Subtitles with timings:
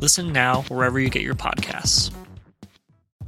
[0.00, 2.12] Listen now wherever you get your podcasts.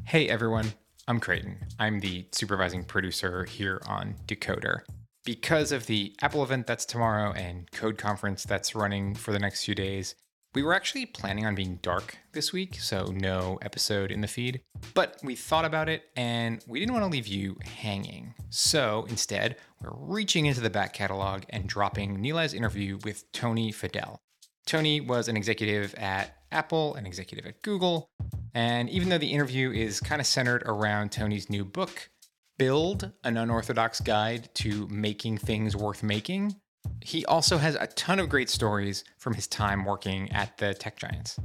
[0.05, 0.75] Hey everyone,
[1.07, 1.57] I'm Creighton.
[1.79, 4.81] I'm the supervising producer here on Decoder.
[5.25, 9.65] Because of the Apple event that's tomorrow and Code Conference that's running for the next
[9.65, 10.15] few days,
[10.55, 14.61] we were actually planning on being dark this week, so no episode in the feed.
[14.93, 18.35] But we thought about it and we didn't want to leave you hanging.
[18.51, 24.19] So instead, we're reaching into the back catalog and dropping Nilay's interview with Tony Fadell.
[24.67, 28.11] Tony was an executive at Apple, an executive at Google.
[28.55, 32.11] And even though the interview is kind of centered around Tony's new book,
[32.59, 36.57] Build an Unorthodox Guide to Making Things Worth Making,
[37.01, 40.97] he also has a ton of great stories from his time working at the tech
[40.97, 41.39] giants.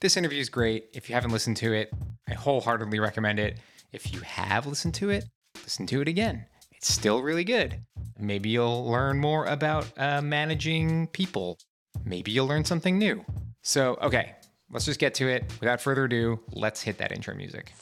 [0.00, 0.86] This interview is great.
[0.94, 1.92] If you haven't listened to it,
[2.28, 3.58] I wholeheartedly recommend it.
[3.92, 5.26] If you have listened to it,
[5.62, 6.46] listen to it again.
[6.72, 7.80] It's still really good.
[8.18, 11.58] Maybe you'll learn more about uh, managing people.
[12.04, 13.24] Maybe you'll learn something new.
[13.62, 14.34] So, okay,
[14.74, 15.44] let's just get to it.
[15.60, 17.72] Without further ado, let's hit that intro music.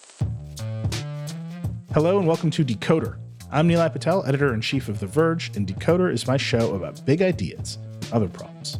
[1.94, 3.16] Hello and welcome to Decoder.
[3.50, 7.04] I'm Nilay Patel, editor in chief of The Verge, and Decoder is my show about
[7.04, 7.78] big ideas,
[8.12, 8.78] other problems.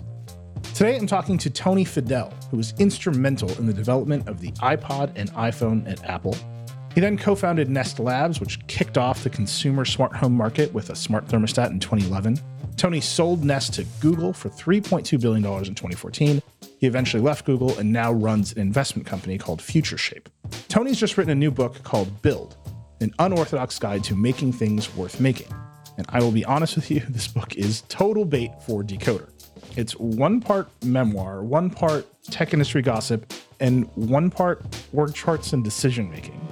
[0.74, 5.12] Today I'm talking to Tony Fadell, who was instrumental in the development of the iPod
[5.16, 6.36] and iPhone at Apple.
[6.94, 10.90] He then co founded Nest Labs, which kicked off the consumer smart home market with
[10.90, 12.38] a smart thermostat in 2011.
[12.76, 16.42] Tony sold Nest to Google for $3.2 billion in 2014.
[16.82, 20.26] He eventually left Google and now runs an investment company called FutureShape.
[20.66, 22.56] Tony's just written a new book called Build
[23.00, 25.46] An Unorthodox Guide to Making Things Worth Making.
[25.96, 29.28] And I will be honest with you, this book is total bait for Decoder.
[29.76, 35.62] It's one part memoir, one part tech industry gossip, and one part org charts and
[35.62, 36.44] decision making.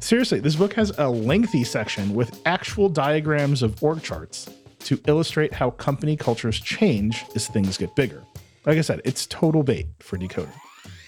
[0.00, 5.54] Seriously, this book has a lengthy section with actual diagrams of org charts to illustrate
[5.54, 8.22] how company cultures change as things get bigger.
[8.66, 10.52] Like I said, it's total bait for Decoder.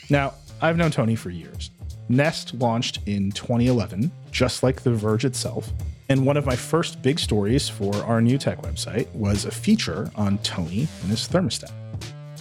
[0.09, 1.71] Now, I've known Tony for years.
[2.09, 5.71] Nest launched in 2011, just like The Verge itself.
[6.09, 10.11] And one of my first big stories for our new tech website was a feature
[10.15, 11.73] on Tony and his thermostat.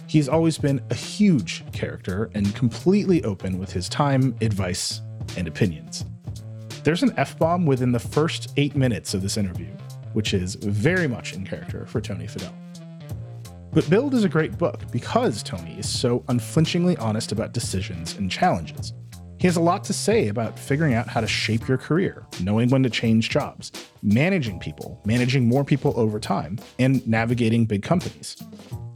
[0.08, 5.02] He's always been a huge character and completely open with his time, advice,
[5.38, 6.04] and opinions.
[6.84, 9.70] There's an F bomb within the first eight minutes of this interview,
[10.14, 12.54] which is very much in character for Tony Fadell.
[13.74, 18.30] But Build is a great book because Tony is so unflinchingly honest about decisions and
[18.30, 18.92] challenges.
[19.40, 22.70] He has a lot to say about figuring out how to shape your career, knowing
[22.70, 23.72] when to change jobs,
[24.04, 28.36] managing people, managing more people over time, and navigating big companies.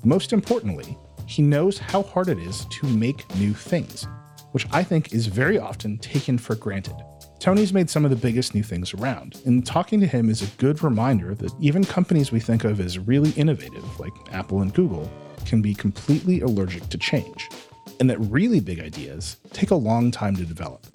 [0.03, 4.06] Most importantly, he knows how hard it is to make new things,
[4.52, 6.96] which I think is very often taken for granted.
[7.45, 10.47] Tony's made some of the biggest new things around, and talking to him is a
[10.57, 15.07] good reminder that even companies we think of as really innovative, like Apple and Google,
[15.45, 17.47] can be completely allergic to change,
[18.00, 20.88] and that really big ideas take a long time to develop.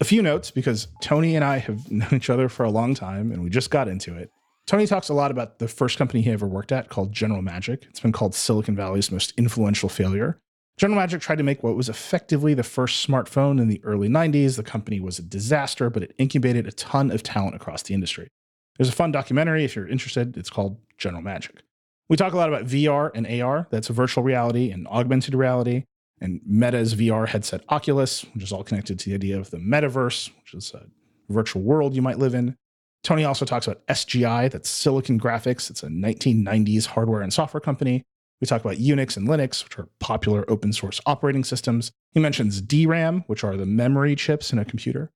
[0.00, 3.30] A few notes because Tony and I have known each other for a long time
[3.30, 4.30] and we just got into it.
[4.66, 7.84] Tony talks a lot about the first company he ever worked at called General Magic.
[7.90, 10.40] It's been called Silicon Valley's most influential failure.
[10.78, 14.56] General Magic tried to make what was effectively the first smartphone in the early 90s.
[14.56, 18.28] The company was a disaster, but it incubated a ton of talent across the industry.
[18.76, 20.36] There's a fun documentary if you're interested.
[20.36, 21.62] It's called General Magic.
[22.10, 25.84] We talk a lot about VR and AR, that's virtual reality and augmented reality,
[26.20, 30.30] and Meta's VR headset Oculus, which is all connected to the idea of the metaverse,
[30.36, 30.86] which is a
[31.30, 32.54] virtual world you might live in.
[33.02, 35.70] Tony also talks about SGI, that's Silicon Graphics.
[35.70, 38.02] It's a 1990s hardware and software company.
[38.40, 41.90] We talk about Unix and Linux, which are popular open source operating systems.
[42.12, 45.10] He mentions DRAM, which are the memory chips in a computer.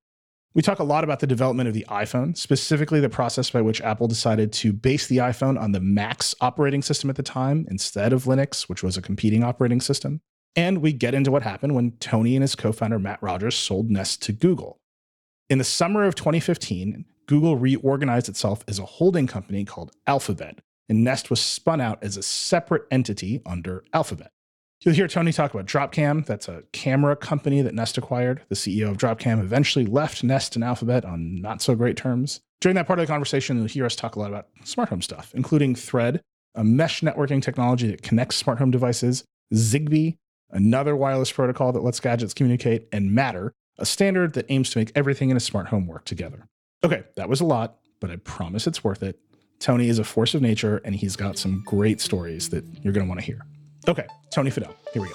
[0.52, 3.80] We talk a lot about the development of the iPhone, specifically the process by which
[3.82, 8.12] Apple decided to base the iPhone on the Macs operating system at the time instead
[8.12, 10.22] of Linux, which was a competing operating system.
[10.56, 13.90] And we get into what happened when Tony and his co founder Matt Rogers sold
[13.90, 14.80] Nest to Google.
[15.48, 20.58] In the summer of 2015, Google reorganized itself as a holding company called Alphabet,
[20.90, 24.32] and Nest was spun out as a separate entity under Alphabet.
[24.82, 26.26] You'll hear Tony talk about Dropcam.
[26.26, 28.42] That's a camera company that Nest acquired.
[28.48, 32.40] The CEO of Dropcam eventually left Nest and Alphabet on not so great terms.
[32.60, 35.00] During that part of the conversation, you'll hear us talk a lot about smart home
[35.00, 36.22] stuff, including Thread,
[36.56, 39.22] a mesh networking technology that connects smart home devices,
[39.54, 40.16] Zigbee,
[40.50, 44.90] another wireless protocol that lets gadgets communicate, and Matter, a standard that aims to make
[44.96, 46.48] everything in a smart home work together.
[46.82, 49.20] Okay, that was a lot, but I promise it's worth it.
[49.60, 53.04] Tony is a force of nature, and he's got some great stories that you're going
[53.04, 53.42] to want to hear.
[53.86, 54.74] Okay, Tony Fadell.
[54.94, 55.14] Here we go.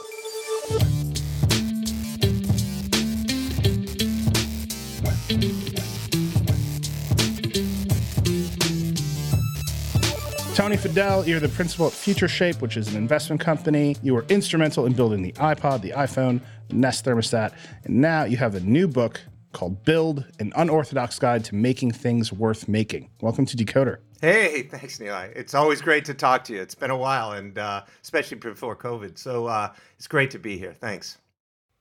[10.53, 13.95] Tony Fadell, you're the principal at Future Shape, which is an investment company.
[14.03, 16.39] You were instrumental in building the iPod, the iPhone,
[16.69, 17.53] the Nest thermostat,
[17.83, 19.19] and now you have a new book
[19.53, 23.09] called Build An Unorthodox Guide to Making Things Worth Making.
[23.21, 23.97] Welcome to Decoder.
[24.21, 25.15] Hey, thanks, Neil.
[25.35, 26.61] It's always great to talk to you.
[26.61, 29.17] It's been a while, and uh, especially before COVID.
[29.17, 30.73] So uh, it's great to be here.
[30.73, 31.17] Thanks.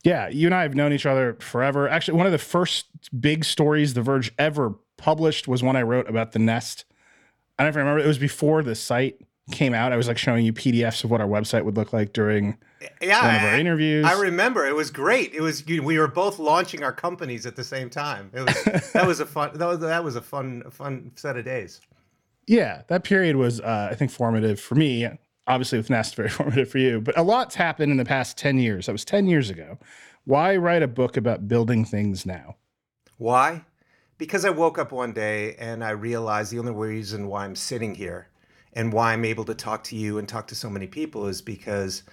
[0.02, 1.88] Yeah, you and I have known each other forever.
[1.88, 2.86] Actually, one of the first
[3.18, 6.84] big stories The Verge ever published was one I wrote about the Nest.
[7.58, 8.02] I don't remember.
[8.02, 9.16] It was before the site
[9.50, 9.92] came out.
[9.92, 12.58] I was like showing you PDFs of what our website would look like during
[13.00, 14.04] yeah, one of our interviews.
[14.04, 14.66] I remember.
[14.66, 15.32] It was great.
[15.32, 18.30] It was we were both launching our companies at the same time.
[18.34, 21.44] It was that was a fun that was that was a fun fun set of
[21.44, 21.80] days
[22.46, 25.08] yeah, that period was, uh, I think, formative for me.
[25.46, 27.00] Obviously, with Nest, very formative for you.
[27.00, 28.86] But a lot's happened in the past 10 years.
[28.86, 29.78] That was 10 years ago.
[30.24, 32.56] Why write a book about building things now?
[33.18, 33.64] Why?
[34.16, 37.94] Because I woke up one day and I realized the only reason why I'm sitting
[37.94, 38.28] here
[38.72, 41.42] and why I'm able to talk to you and talk to so many people is
[41.42, 42.04] because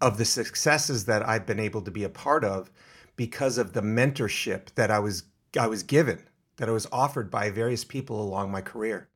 [0.00, 2.70] of the successes that I've been able to be a part of
[3.16, 5.24] because of the mentorship that I was
[5.58, 6.22] I was given,
[6.56, 9.08] that I was offered by various people along my career.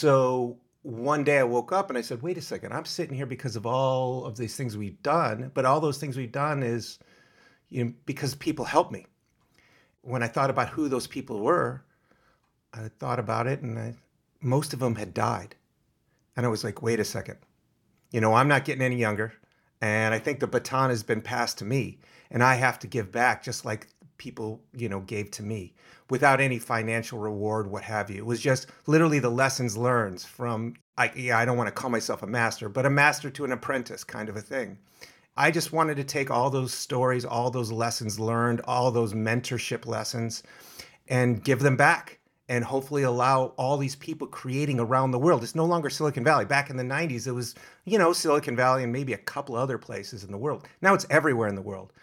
[0.00, 3.26] So one day I woke up and I said, wait a second, I'm sitting here
[3.26, 6.98] because of all of these things we've done, but all those things we've done is
[7.68, 9.04] you know, because people helped me.
[10.00, 11.84] When I thought about who those people were,
[12.72, 13.94] I thought about it and I,
[14.40, 15.54] most of them had died.
[16.34, 17.36] And I was like, wait a second.
[18.10, 19.34] You know, I'm not getting any younger.
[19.82, 21.98] And I think the baton has been passed to me.
[22.30, 23.88] And I have to give back just like
[24.20, 25.72] people, you know, gave to me
[26.10, 28.18] without any financial reward, what have you.
[28.18, 31.88] It was just literally the lessons learned from, I, yeah, I don't want to call
[31.88, 34.76] myself a master, but a master to an apprentice kind of a thing.
[35.38, 39.86] I just wanted to take all those stories, all those lessons learned, all those mentorship
[39.86, 40.42] lessons,
[41.08, 42.18] and give them back
[42.50, 45.42] and hopefully allow all these people creating around the world.
[45.42, 46.44] It's no longer Silicon Valley.
[46.44, 47.54] Back in the 90s, it was,
[47.86, 50.68] you know, Silicon Valley and maybe a couple other places in the world.
[50.82, 51.94] Now it's everywhere in the world.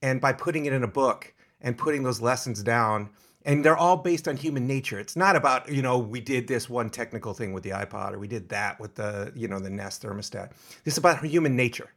[0.00, 3.10] And by putting it in a book and putting those lessons down
[3.46, 4.98] and they're all based on human nature.
[4.98, 8.18] It's not about you know we did this one technical thing with the ipod or
[8.18, 10.50] we did that with the you know the nest thermostat.
[10.84, 11.90] This is about human nature.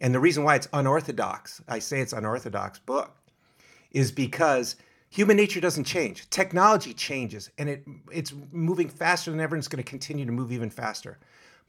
[0.00, 3.14] And the reason why it's unorthodox i say it's unorthodox book
[3.90, 4.76] is because
[5.10, 6.28] human nature doesn't change.
[6.30, 10.32] Technology changes and it it's moving faster than ever and it's going to continue to
[10.32, 11.18] move even faster.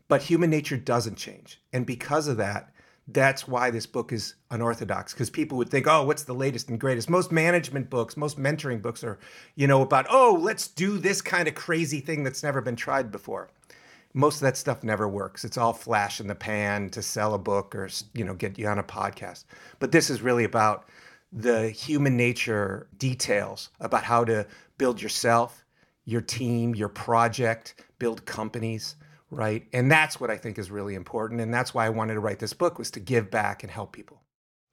[0.08, 1.62] But human nature doesn't change.
[1.74, 2.74] And because of that
[3.14, 6.80] that's why this book is unorthodox because people would think oh what's the latest and
[6.80, 7.10] greatest?
[7.10, 9.20] Most management books most mentoring books are
[9.56, 13.12] you know about oh let's do this kind of crazy thing that's never been tried
[13.12, 13.50] before.
[14.14, 15.46] Most of that stuff never works.
[15.46, 18.68] It's all flash in the pan to sell a book or you know get you
[18.68, 19.46] on a podcast.
[19.80, 20.88] But this is really about
[21.32, 24.48] the human nature details about how to
[24.78, 25.64] build yourself
[26.06, 28.96] your team your project build companies
[29.32, 29.66] right?
[29.74, 31.42] And that's what I think is really important.
[31.42, 33.92] And that's why I wanted to write this book was to give back and help
[33.92, 34.22] people.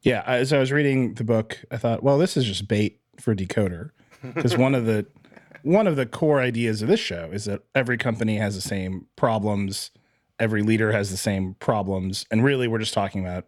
[0.02, 0.22] Yeah.
[0.26, 3.90] As I was reading the book, I thought, well, this is just bait for Decoder.
[4.22, 5.06] Because one of the
[5.62, 9.06] one of the core ideas of this show is that every company has the same
[9.16, 9.90] problems,
[10.38, 13.46] every leader has the same problems, and really we're just talking about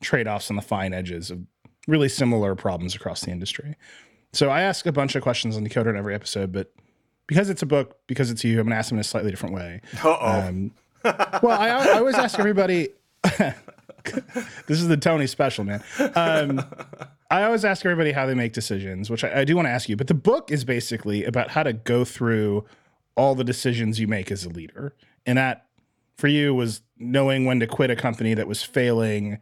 [0.00, 1.38] trade-offs on the fine edges of
[1.86, 3.76] really similar problems across the industry.
[4.32, 6.72] So I ask a bunch of questions on Decoder in every episode, but
[7.32, 9.54] because it's a book, because it's you, I'm gonna ask them in a slightly different
[9.54, 9.80] way.
[10.04, 10.72] Um,
[11.42, 12.90] well, I, I, always ask everybody.
[14.66, 15.82] this is the Tony special, man.
[16.14, 16.62] Um,
[17.30, 19.88] I always ask everybody how they make decisions, which I, I do want to ask
[19.88, 22.66] you, but the book is basically about how to go through
[23.16, 24.94] all the decisions you make as a leader.
[25.24, 25.66] And that
[26.16, 29.38] for you was knowing when to quit a company that was failing,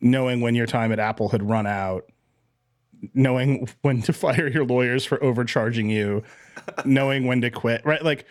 [0.00, 2.10] knowing when your time at Apple had run out,
[3.14, 6.24] knowing when to fire your lawyers for overcharging you,
[6.84, 8.02] knowing when to quit, right?
[8.02, 8.26] Like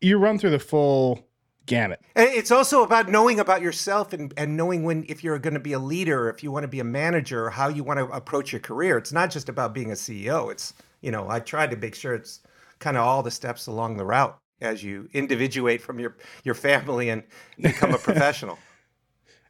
[0.00, 1.28] you run through the full
[1.68, 2.00] gamut.
[2.16, 5.74] It's also about knowing about yourself and, and knowing when, if you're going to be
[5.74, 8.60] a leader, if you want to be a manager, how you want to approach your
[8.60, 8.98] career.
[8.98, 10.50] It's not just about being a CEO.
[10.50, 12.40] It's, you know, I tried to make sure it's
[12.80, 17.10] kind of all the steps along the route as you individuate from your, your family
[17.10, 17.22] and
[17.60, 18.58] become a professional.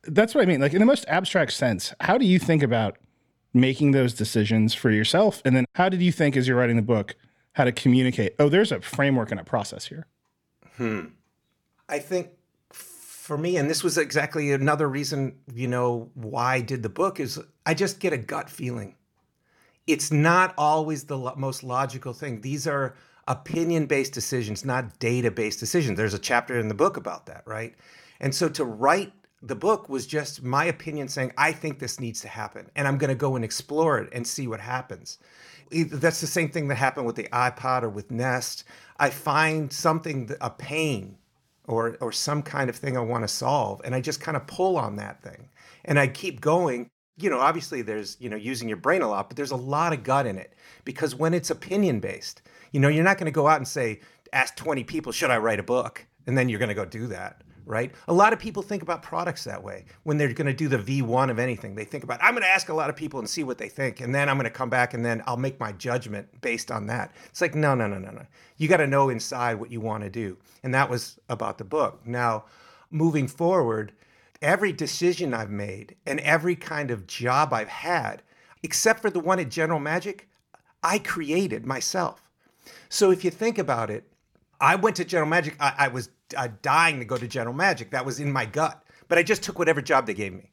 [0.04, 0.60] That's what I mean.
[0.60, 2.98] Like in the most abstract sense, how do you think about
[3.54, 5.40] making those decisions for yourself?
[5.44, 7.16] And then how did you think as you're writing the book
[7.58, 8.36] how to communicate?
[8.38, 10.06] Oh, there's a framework and a process here.
[10.76, 11.06] Hmm.
[11.88, 12.28] I think
[12.72, 17.18] for me, and this was exactly another reason, you know, why I did the book
[17.18, 18.94] is I just get a gut feeling.
[19.88, 22.42] It's not always the lo- most logical thing.
[22.42, 22.94] These are
[23.26, 25.98] opinion based decisions, not data based decisions.
[25.98, 27.74] There's a chapter in the book about that, right?
[28.20, 29.12] And so to write
[29.42, 32.70] the book was just my opinion saying, I think this needs to happen.
[32.76, 35.18] And I'm going to go and explore it and see what happens.
[35.70, 38.64] That's the same thing that happened with the iPod or with Nest.
[38.98, 41.16] I find something, a pain
[41.66, 44.46] or, or some kind of thing I want to solve, and I just kind of
[44.46, 45.48] pull on that thing.
[45.84, 46.88] And I keep going.
[47.20, 49.92] You know, obviously there's, you know, using your brain a lot, but there's a lot
[49.92, 53.32] of gut in it because when it's opinion based, you know, you're not going to
[53.32, 54.00] go out and say,
[54.32, 56.06] ask 20 people, should I write a book?
[56.28, 57.92] And then you're going to go do that right?
[58.08, 60.78] A lot of people think about products that way when they're going to do the
[60.78, 61.74] V1 of anything.
[61.74, 63.68] They think about, I'm going to ask a lot of people and see what they
[63.68, 64.00] think.
[64.00, 66.86] And then I'm going to come back and then I'll make my judgment based on
[66.86, 67.12] that.
[67.26, 68.24] It's like, no, no, no, no, no.
[68.56, 70.38] You got to know inside what you want to do.
[70.62, 72.00] And that was about the book.
[72.06, 72.46] Now,
[72.90, 73.92] moving forward,
[74.40, 78.22] every decision I've made and every kind of job I've had,
[78.62, 80.26] except for the one at General Magic,
[80.82, 82.22] I created myself.
[82.88, 84.04] So if you think about it,
[84.60, 85.54] I went to General Magic.
[85.60, 87.90] I, I was uh, dying to go to General Magic.
[87.90, 88.82] That was in my gut.
[89.08, 90.50] But I just took whatever job they gave me.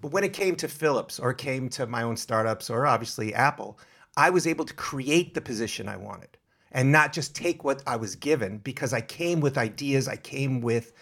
[0.00, 3.78] But when it came to Philips or came to my own startups or obviously Apple,
[4.16, 6.36] I was able to create the position I wanted
[6.72, 10.60] and not just take what I was given because I came with ideas, I came
[10.60, 10.92] with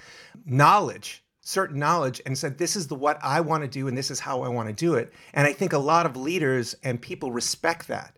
[0.46, 4.10] knowledge, certain knowledge, and said, This is the what I want to do and this
[4.10, 5.12] is how I want to do it.
[5.34, 8.16] And I think a lot of leaders and people respect that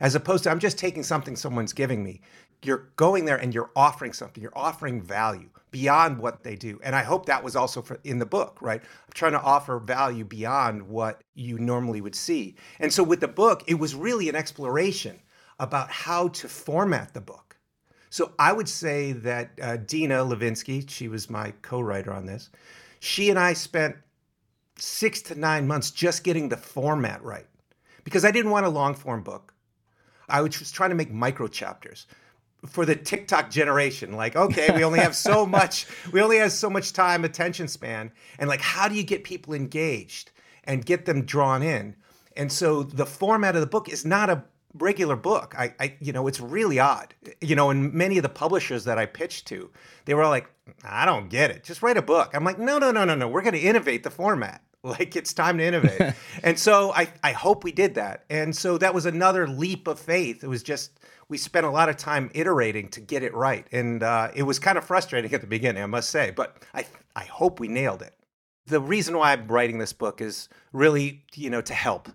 [0.00, 2.20] as opposed to I'm just taking something someone's giving me
[2.62, 6.80] you're going there and you're offering something you're offering value beyond what they do.
[6.82, 8.80] And i hope that was also for, in the book right?
[8.80, 12.56] I'm trying to offer value beyond what you normally would see.
[12.80, 15.20] And so with the book it was really an exploration
[15.58, 17.56] about how to format the book.
[18.10, 22.50] So i would say that uh, dina levinsky she was my co-writer on this
[23.00, 23.96] she and i spent
[24.78, 27.46] six to nine months just getting the format right.
[28.04, 29.52] Because i didn't want a long form book.
[30.28, 32.06] I was trying to make micro chapters
[32.66, 34.12] for the TikTok generation.
[34.12, 38.12] Like, okay, we only have so much, we only have so much time, attention span.
[38.38, 40.30] And like, how do you get people engaged
[40.64, 41.96] and get them drawn in?
[42.36, 44.44] And so the format of the book is not a
[44.74, 45.54] regular book.
[45.58, 47.14] I, I you know, it's really odd.
[47.40, 49.70] You know, and many of the publishers that I pitched to,
[50.04, 50.50] they were all like,
[50.84, 51.64] I don't get it.
[51.64, 52.32] Just write a book.
[52.34, 53.28] I'm like, no, no, no, no, no.
[53.28, 54.62] We're going to innovate the format.
[54.96, 56.14] Like it's time to innovate.
[56.44, 58.24] and so I, I hope we did that.
[58.30, 60.44] And so that was another leap of faith.
[60.44, 64.04] It was just we spent a lot of time iterating to get it right, and
[64.04, 66.30] uh, it was kind of frustrating at the beginning, I must say.
[66.30, 68.14] But I I hope we nailed it.
[68.66, 72.08] The reason why I'm writing this book is really you know to help.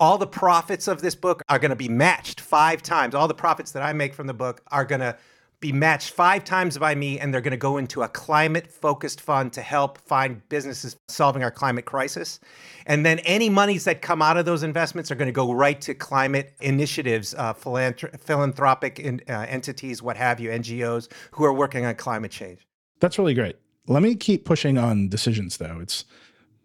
[0.00, 3.14] All the profits of this book are going to be matched five times.
[3.14, 5.16] All the profits that I make from the book are going to
[5.60, 9.20] be matched five times by me, and they're going to go into a climate focused
[9.20, 12.40] fund to help find businesses solving our climate crisis.
[12.86, 15.78] And then any monies that come out of those investments are going to go right
[15.82, 21.52] to climate initiatives, uh, philanthrop- philanthropic in, uh, entities, what have you, NGOs who are
[21.52, 22.66] working on climate change.
[23.00, 23.56] That's really great.
[23.86, 25.78] Let me keep pushing on decisions, though.
[25.80, 26.04] It's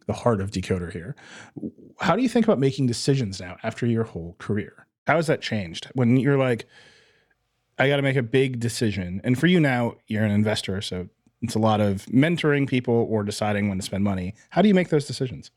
[0.08, 1.16] the heart of Decoder here.
[2.00, 4.88] How do you think about making decisions now after your whole career?
[5.08, 5.90] How has that changed?
[5.94, 6.66] When you're like,
[7.78, 9.22] I got to make a big decision.
[9.24, 11.10] And for you now, you're an investor, so
[11.42, 14.34] it's a lot of mentoring people or deciding when to spend money.
[14.50, 15.52] How do you make those decisions?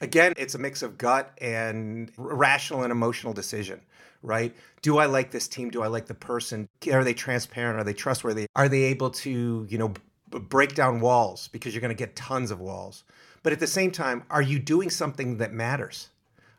[0.00, 3.80] Again, it's a mix of gut and rational and emotional decision,
[4.22, 4.54] right?
[4.80, 5.70] Do I like this team?
[5.70, 6.68] Do I like the person?
[6.90, 7.78] Are they transparent?
[7.78, 8.46] Are they trustworthy?
[8.56, 9.92] Are they able to, you know,
[10.30, 13.04] break down walls because you're going to get tons of walls?
[13.42, 16.08] But at the same time, are you doing something that matters?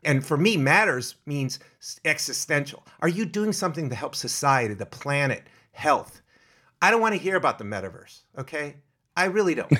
[0.05, 1.59] And for me, matters means
[2.05, 2.85] existential.
[3.01, 6.21] Are you doing something to help society, the planet, health?
[6.81, 8.75] I don't want to hear about the metaverse, okay?
[9.15, 9.71] I really don't.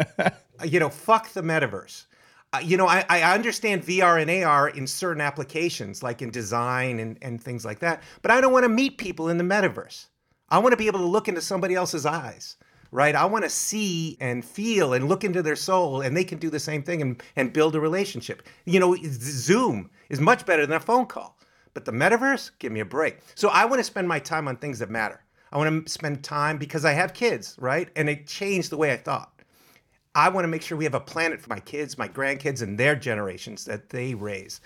[0.64, 2.06] you know, fuck the metaverse.
[2.52, 6.98] uh, you know, I, I understand VR and AR in certain applications, like in design
[7.00, 10.06] and, and things like that, but I don't want to meet people in the metaverse.
[10.48, 12.56] I want to be able to look into somebody else's eyes,
[12.92, 13.16] right?
[13.16, 16.50] I want to see and feel and look into their soul, and they can do
[16.50, 18.42] the same thing and, and build a relationship.
[18.66, 21.36] You know, Zoom is much better than a phone call,
[21.74, 23.18] but the metaverse, give me a break.
[23.34, 25.24] So I want to spend my time on things that matter.
[25.50, 27.88] I want to spend time because I have kids, right?
[27.96, 29.32] And it changed the way I thought.
[30.14, 32.78] I want to make sure we have a planet for my kids, my grandkids, and
[32.78, 34.60] their generations that they raise,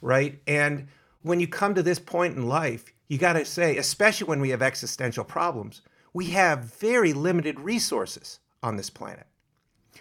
[0.00, 0.40] right?
[0.46, 0.86] And
[1.22, 4.50] when you come to this point in life, you got to say, especially when we
[4.50, 9.26] have existential problems, we have very limited resources on this planet.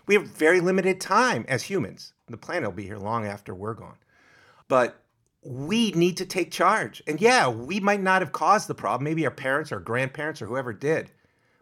[0.05, 2.13] We have very limited time as humans.
[2.27, 3.97] The planet will be here long after we're gone.
[4.67, 5.01] But
[5.43, 7.01] we need to take charge.
[7.07, 9.03] And yeah, we might not have caused the problem.
[9.03, 11.11] Maybe our parents or grandparents or whoever did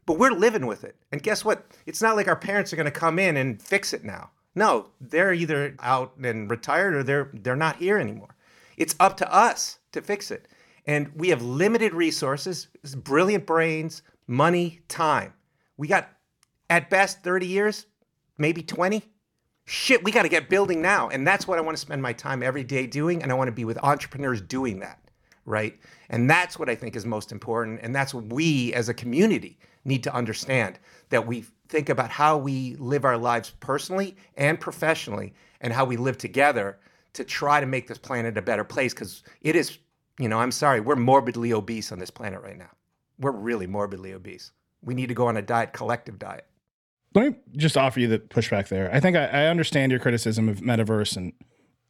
[0.09, 0.95] but we're living with it.
[1.11, 1.67] And guess what?
[1.85, 4.31] It's not like our parents are going to come in and fix it now.
[4.55, 8.35] No, they're either out and retired or they're they're not here anymore.
[8.75, 10.47] It's up to us to fix it.
[10.87, 15.33] And we have limited resources, brilliant brains, money, time.
[15.75, 16.09] We got
[16.69, 17.85] at best 30 years,
[18.37, 19.03] maybe 20.
[19.65, 21.09] Shit, we got to get building now.
[21.09, 23.49] And that's what I want to spend my time every day doing and I want
[23.49, 24.99] to be with entrepreneurs doing that,
[25.45, 25.77] right?
[26.09, 29.59] And that's what I think is most important and that's what we as a community
[29.85, 35.33] need to understand that we think about how we live our lives personally and professionally
[35.61, 36.79] and how we live together
[37.13, 39.77] to try to make this planet a better place because it is
[40.19, 42.69] you know i'm sorry we're morbidly obese on this planet right now
[43.19, 46.45] we're really morbidly obese we need to go on a diet collective diet
[47.15, 50.49] let me just offer you the pushback there i think I, I understand your criticism
[50.49, 51.33] of metaverse and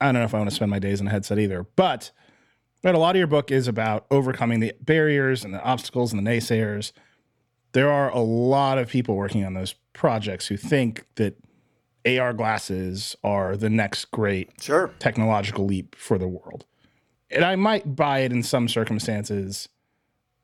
[0.01, 2.11] i don't know if i want to spend my days in a headset either but
[2.83, 6.25] right, a lot of your book is about overcoming the barriers and the obstacles and
[6.25, 6.91] the naysayers
[7.73, 11.37] there are a lot of people working on those projects who think that
[12.05, 14.91] AR glasses are the next great sure.
[14.99, 16.65] technological leap for the world.
[17.29, 19.69] And I might buy it in some circumstances.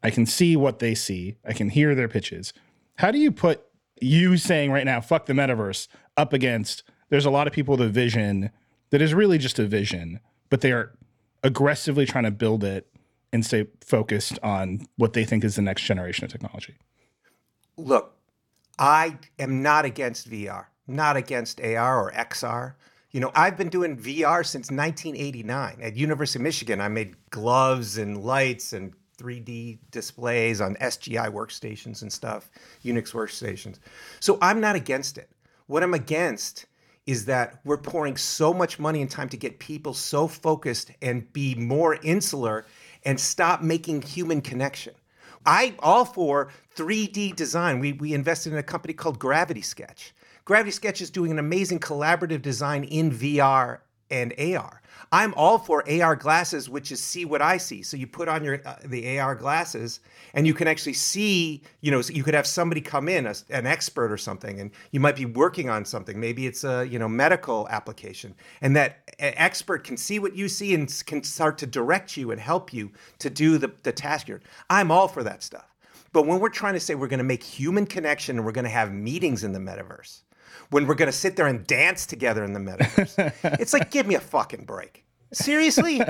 [0.06, 2.54] I can see what they see, I can hear their pitches.
[2.98, 3.66] How do you put
[4.00, 7.88] you saying right now, fuck the metaverse, up against there's a lot of people with
[7.88, 8.52] a vision
[8.92, 10.94] that is really just a vision, but they are
[11.44, 12.88] aggressively trying to build it
[13.34, 16.76] and stay focused on what they think is the next generation of technology?
[17.78, 18.16] look,
[18.78, 22.76] I am not against VR, not against AR or XR.
[23.12, 26.80] You know, I've been doing VR since 1989 at University of Michigan.
[26.80, 32.50] I made gloves and lights and 3D displays on SGI workstations and stuff,
[32.84, 33.80] Unix workstations.
[34.20, 35.30] So I'm not against it.
[35.68, 36.66] What I'm against
[37.06, 41.32] is that we're pouring so much money and time to get people so focused and
[41.34, 42.66] be more insular
[43.04, 44.94] and stop making human connection.
[45.46, 47.80] I all for 3D design.
[47.80, 50.14] We we invested in a company called Gravity Sketch.
[50.44, 54.82] Gravity Sketch is doing an amazing collaborative design in VR and AR.
[55.12, 57.84] I'm all for AR glasses, which is see what I see.
[57.84, 60.00] So you put on your uh, the AR glasses,
[60.34, 61.62] and you can actually see.
[61.82, 65.00] You know, you could have somebody come in, a, an expert or something, and you
[65.00, 66.20] might be working on something.
[66.20, 70.74] Maybe it's a you know medical application, and that expert can see what you see
[70.74, 74.28] and can start to direct you and help you to do the, the task.
[74.28, 75.76] Here, I'm all for that stuff.
[76.14, 78.64] But when we're trying to say we're going to make human connection and we're going
[78.64, 80.22] to have meetings in the metaverse,
[80.70, 83.34] when we're going to sit there and dance together in the metaverse.
[83.60, 85.06] it's like, give me a fucking break.
[85.34, 86.02] Seriously?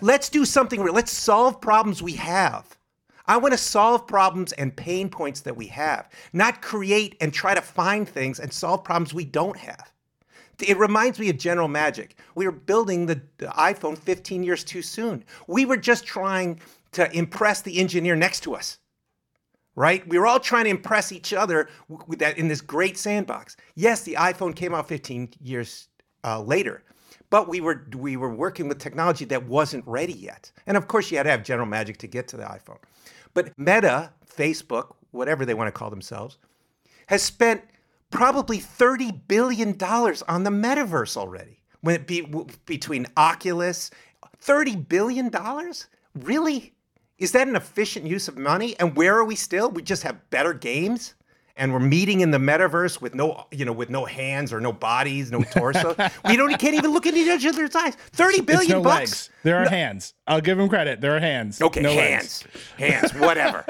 [0.00, 0.94] Let's do something real.
[0.94, 2.76] Let's solve problems we have.
[3.26, 7.54] I want to solve problems and pain points that we have, not create and try
[7.54, 9.92] to find things and solve problems we don't have.
[10.60, 12.16] It reminds me of General Magic.
[12.34, 15.24] We were building the iPhone 15 years too soon.
[15.46, 16.60] We were just trying
[16.92, 18.78] to impress the engineer next to us
[19.78, 20.06] right?
[20.08, 21.68] We were all trying to impress each other
[22.08, 23.56] with that in this great sandbox.
[23.76, 25.86] Yes, the iPhone came out 15 years
[26.24, 26.82] uh, later,
[27.30, 30.50] but we were we were working with technology that wasn't ready yet.
[30.66, 32.78] And of course, you had to have General Magic to get to the iPhone.
[33.34, 36.38] But Meta, Facebook, whatever they want to call themselves,
[37.06, 37.62] has spent
[38.10, 41.60] probably 30 billion dollars on the metaverse already.
[41.82, 42.26] When it be
[42.66, 43.92] between Oculus,
[44.40, 45.86] 30 billion dollars?
[46.16, 46.74] Really?
[47.18, 48.78] Is that an efficient use of money?
[48.78, 49.70] And where are we still?
[49.70, 51.14] We just have better games
[51.58, 54.72] and we're meeting in the metaverse with no, you know, with no hands or no
[54.72, 55.94] bodies, no torso.
[56.24, 57.96] we don't can't even look into each other's eyes.
[58.12, 58.98] Thirty billion no bucks.
[59.00, 59.30] Legs.
[59.42, 59.70] There are no.
[59.70, 60.14] hands.
[60.26, 61.00] I'll give them credit.
[61.00, 61.60] There are hands.
[61.60, 62.44] Okay, no hands,
[62.78, 63.10] legs.
[63.10, 63.64] hands, whatever.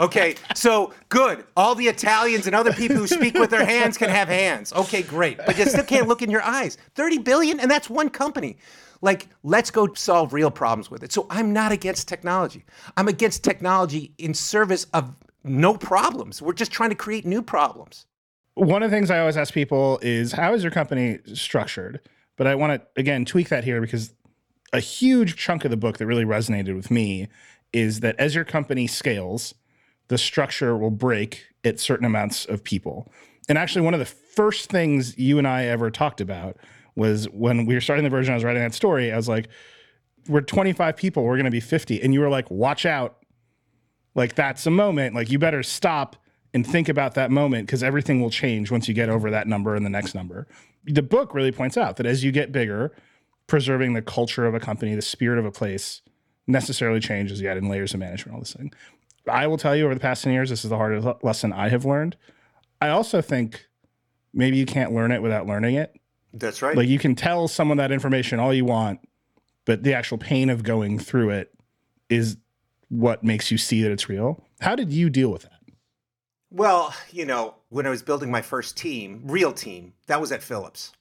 [0.00, 1.44] okay, so good.
[1.56, 4.72] All the Italians and other people who speak with their hands can have hands.
[4.72, 5.38] Okay, great.
[5.44, 6.78] But you still can't look in your eyes.
[6.94, 8.56] Thirty billion, and that's one company.
[9.02, 11.12] Like, let's go solve real problems with it.
[11.12, 12.64] So I'm not against technology.
[12.96, 16.42] I'm against technology in service of no problems.
[16.42, 18.06] We're just trying to create new problems.
[18.54, 22.00] One of the things I always ask people is how is your company structured?
[22.36, 24.12] But I want to again tweak that here because
[24.72, 27.28] a huge chunk of the book that really resonated with me
[27.72, 29.54] is that as your company scales,
[30.08, 33.10] the structure will break at certain amounts of people.
[33.48, 36.56] And actually, one of the first things you and I ever talked about
[36.96, 39.12] was when we were starting the Verge, I was writing that story.
[39.12, 39.48] I was like,
[40.28, 42.02] we're 25 people, we're going to be 50.
[42.02, 43.18] And you were like, watch out.
[44.14, 45.14] Like, that's a moment.
[45.14, 46.16] Like, you better stop
[46.54, 49.76] and think about that moment because everything will change once you get over that number
[49.76, 50.48] and the next number.
[50.84, 52.96] The book really points out that as you get bigger,
[53.46, 56.00] preserving the culture of a company, the spirit of a place
[56.46, 58.72] necessarily changes yet in layers of management, all this thing.
[59.28, 61.68] I will tell you over the past 10 years, this is the hardest lesson I
[61.68, 62.16] have learned.
[62.80, 63.66] I also think
[64.32, 65.94] maybe you can't learn it without learning it.
[66.38, 66.76] That's right.
[66.76, 69.00] Like you can tell someone that information all you want,
[69.64, 71.52] but the actual pain of going through it
[72.08, 72.36] is
[72.88, 74.44] what makes you see that it's real.
[74.60, 75.52] How did you deal with that?
[76.50, 80.42] Well, you know, when I was building my first team, real team, that was at
[80.42, 80.92] Philips.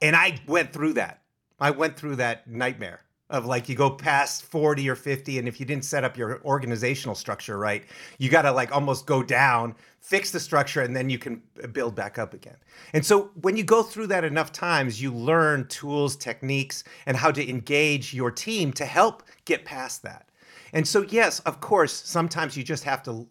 [0.00, 1.22] And I went through that.
[1.60, 5.60] I went through that nightmare of like you go past 40 or 50 and if
[5.60, 7.84] you didn't set up your organizational structure right
[8.18, 11.94] you got to like almost go down fix the structure and then you can build
[11.94, 12.56] back up again.
[12.94, 17.30] And so when you go through that enough times you learn tools techniques and how
[17.30, 20.28] to engage your team to help get past that.
[20.72, 23.26] And so yes of course sometimes you just have to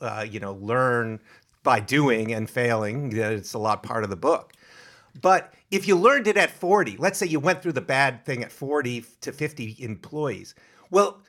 [0.00, 1.20] uh, you know learn
[1.62, 4.52] by doing and failing That it's a lot part of the book.
[5.20, 8.42] But if you learned it at 40, let's say you went through the bad thing
[8.42, 10.54] at 40 to 50 employees,
[10.90, 11.22] well,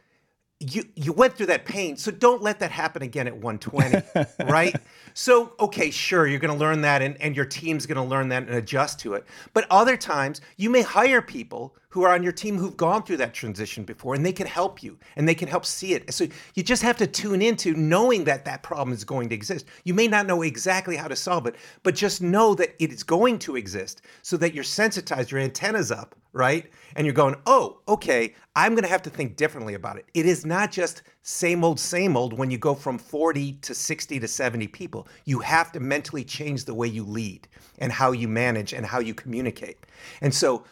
[0.60, 4.76] you you went through that pain so don't let that happen again at 120 right?
[5.14, 8.30] So okay sure you're going to learn that and, and your team's going to learn
[8.30, 9.26] that and adjust to it.
[9.54, 13.18] But other times you may hire people who are on your team who've gone through
[13.18, 16.28] that transition before and they can help you and they can help see it so
[16.56, 19.94] you just have to tune into knowing that that problem is going to exist you
[19.94, 23.40] may not know exactly how to solve it but just know that it is going
[23.40, 26.72] to exist so that you're sensitized your antennas up right?
[26.96, 30.06] And you're going, oh, okay, I'm going to have to think differently about it.
[30.14, 34.20] It is not just same old, same old when you go from 40 to 60
[34.20, 35.08] to 70 people.
[35.26, 37.48] You have to mentally change the way you lead
[37.80, 39.78] and how you manage and how you communicate.
[40.22, 40.64] And so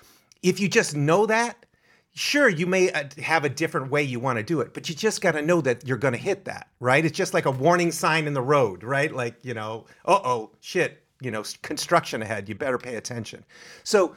[0.45, 1.65] if you just know that,
[2.13, 4.93] sure, you may uh, have a different way you want to do it, but you
[4.93, 7.03] just got to know that you're going to hit that, right?
[7.03, 9.11] It's just like a warning sign in the road, right?
[9.11, 13.43] Like, you know, uh oh, shit, you know, construction ahead, you better pay attention.
[13.83, 14.15] So,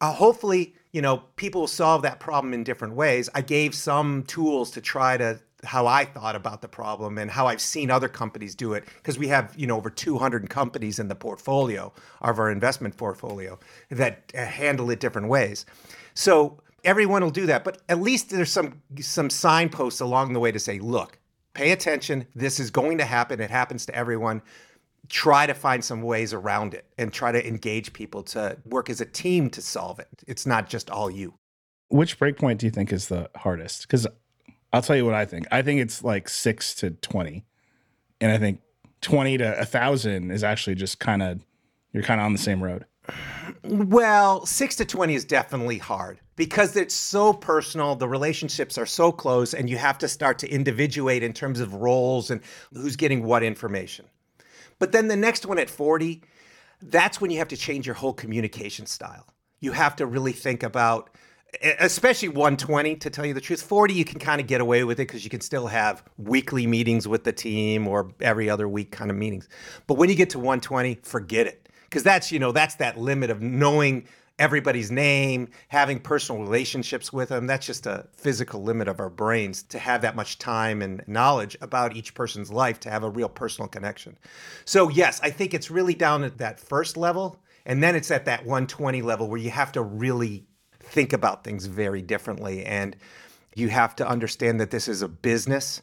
[0.00, 3.30] uh, hopefully, you know, people will solve that problem in different ways.
[3.34, 7.46] I gave some tools to try to how I thought about the problem and how
[7.46, 11.08] I've seen other companies do it because we have, you know, over 200 companies in
[11.08, 13.58] the portfolio of our investment portfolio
[13.90, 15.66] that uh, handle it different ways.
[16.14, 20.52] So everyone will do that, but at least there's some some signposts along the way
[20.52, 21.18] to say, look,
[21.54, 22.26] pay attention.
[22.34, 23.40] This is going to happen.
[23.40, 24.42] It happens to everyone
[25.08, 29.00] try to find some ways around it and try to engage people to work as
[29.00, 30.08] a team to solve it.
[30.26, 31.34] It's not just all you.
[31.88, 33.82] Which breakpoint do you think is the hardest?
[33.82, 34.06] Because
[34.72, 35.46] I'll tell you what I think.
[35.50, 37.44] I think it's like six to 20.
[38.20, 38.60] And I think
[39.00, 41.40] 20 to a thousand is actually just kind of,
[41.92, 42.84] you're kind of on the same road.
[43.64, 47.96] Well, six to 20 is definitely hard because it's so personal.
[47.96, 51.74] The relationships are so close, and you have to start to individuate in terms of
[51.74, 52.40] roles and
[52.72, 54.06] who's getting what information.
[54.78, 56.22] But then the next one at 40,
[56.82, 59.26] that's when you have to change your whole communication style.
[59.58, 61.10] You have to really think about,
[61.62, 63.62] especially 120, to tell you the truth.
[63.62, 66.66] 40, you can kind of get away with it because you can still have weekly
[66.66, 69.48] meetings with the team or every other week kind of meetings.
[69.86, 71.68] But when you get to 120, forget it.
[71.84, 74.06] Because that's, you know, that's that limit of knowing
[74.38, 77.46] everybody's name, having personal relationships with them.
[77.46, 81.58] That's just a physical limit of our brains to have that much time and knowledge
[81.60, 84.16] about each person's life to have a real personal connection.
[84.64, 87.38] So, yes, I think it's really down at that first level.
[87.66, 90.46] And then it's at that 120 level where you have to really
[90.90, 92.64] think about things very differently.
[92.64, 92.96] And
[93.54, 95.82] you have to understand that this is a business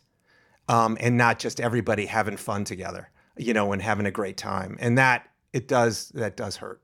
[0.70, 4.78] um, and not just everybody having fun together, you know, and having a great time.
[4.80, 6.82] And that, it does, that does hurt.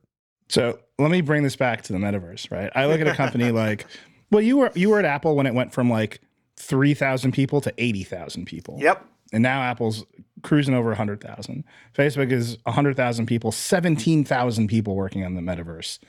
[0.50, 2.72] So let me bring this back to the metaverse, right?
[2.76, 3.86] I look at a company like,
[4.32, 6.22] well, you were you were at Apple when it went from like
[6.58, 8.78] three thousand people to eighty thousand people.
[8.80, 9.06] Yep.
[9.32, 10.06] And now Apple's
[10.42, 11.64] cruising over hundred thousand.
[11.96, 16.00] Facebook is hundred thousand people, seventeen thousand people working on the metaverse.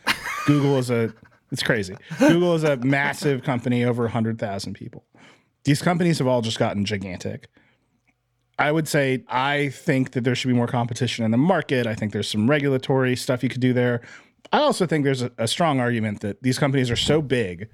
[0.46, 1.14] Google is a
[1.54, 1.96] it's crazy.
[2.18, 5.04] Google is a massive company, over hundred thousand people.
[5.62, 7.46] These companies have all just gotten gigantic.
[8.58, 11.86] I would say I think that there should be more competition in the market.
[11.86, 14.02] I think there's some regulatory stuff you could do there.
[14.52, 17.68] I also think there's a, a strong argument that these companies are so big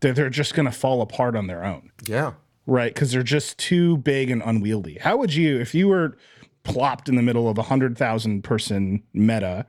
[0.00, 1.92] that they're just going to fall apart on their own.
[2.04, 2.32] Yeah.
[2.66, 2.92] Right.
[2.92, 4.98] Because they're just too big and unwieldy.
[4.98, 6.18] How would you, if you were
[6.64, 9.66] plopped in the middle of a 100,000 person meta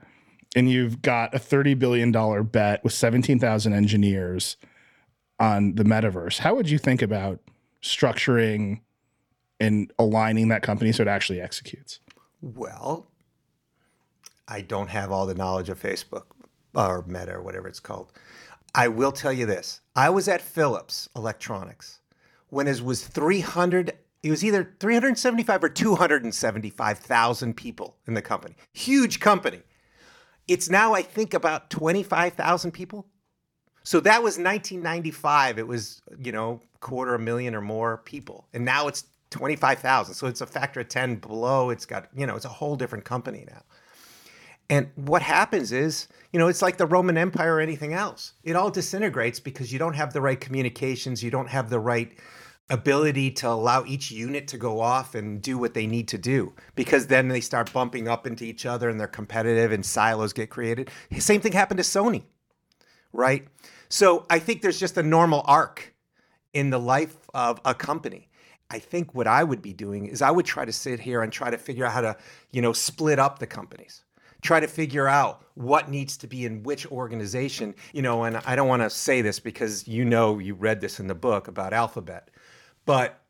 [0.54, 2.12] and you've got a $30 billion
[2.44, 4.56] bet with 17,000 engineers
[5.40, 7.40] on the metaverse, how would you think about
[7.82, 8.80] structuring
[9.60, 12.00] and aligning that company so it actually executes?
[12.40, 13.06] Well,
[14.46, 16.24] I don't have all the knowledge of Facebook
[16.74, 18.12] or Meta or whatever it's called.
[18.74, 19.80] I will tell you this.
[19.94, 22.00] I was at Philips Electronics
[22.48, 28.56] when it was 300 it was either 375 or 275,000 people in the company.
[28.72, 29.60] Huge company.
[30.48, 33.06] It's now I think about 25,000 people.
[33.82, 35.58] So that was 1995.
[35.58, 38.46] It was, you know, quarter a million or more people.
[38.52, 40.14] And now it's 25,000.
[40.14, 41.70] So it's a factor of 10 below.
[41.70, 43.62] It's got, you know, it's a whole different company now.
[44.70, 48.32] And what happens is, you know, it's like the Roman Empire or anything else.
[48.42, 52.12] It all disintegrates because you don't have the right communications, you don't have the right
[52.70, 56.52] ability to allow each unit to go off and do what they need to do
[56.74, 60.48] because then they start bumping up into each other and they're competitive and silos get
[60.48, 60.90] created.
[61.18, 62.22] Same thing happened to Sony,
[63.12, 63.46] right?
[63.90, 65.94] So I think there's just a normal arc
[66.54, 68.30] in the life of a company.
[68.70, 71.30] I think what I would be doing is I would try to sit here and
[71.30, 72.16] try to figure out how to,
[72.50, 74.04] you know, split up the companies.
[74.40, 78.56] Try to figure out what needs to be in which organization, you know, and I
[78.56, 81.72] don't want to say this because you know you read this in the book about
[81.72, 82.30] Alphabet
[82.84, 83.20] but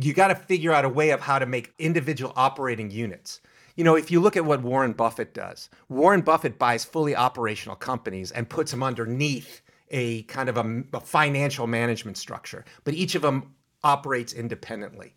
[0.00, 3.40] you got to figure out a way of how to make individual operating units.
[3.76, 7.76] You know, if you look at what Warren Buffett does, Warren Buffett buys fully operational
[7.76, 13.14] companies and puts them underneath a kind of a, a financial management structure, but each
[13.14, 15.14] of them operates independently.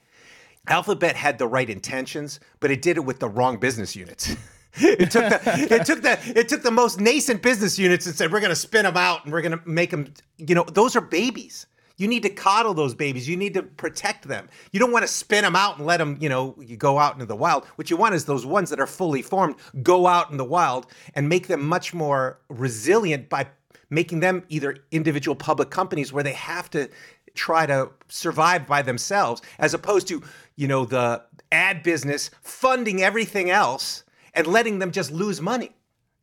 [0.68, 4.36] Alphabet had the right intentions, but it did it with the wrong business units.
[4.78, 8.32] it took the it took the it took the most nascent business units and said
[8.32, 10.98] we're going to spin them out and we're going to make them you know those
[10.98, 11.66] are babies
[11.98, 13.28] you need to coddle those babies.
[13.28, 14.50] You need to protect them.
[14.72, 17.14] You don't want to spin them out and let them, you know, you go out
[17.14, 17.66] into the wild.
[17.76, 20.88] What you want is those ones that are fully formed go out in the wild
[21.14, 23.48] and make them much more resilient by
[23.90, 26.90] making them either individual public companies where they have to
[27.34, 30.24] try to survive by themselves as opposed to,
[30.56, 34.04] you know, the ad business funding everything else
[34.34, 35.72] and letting them just lose money.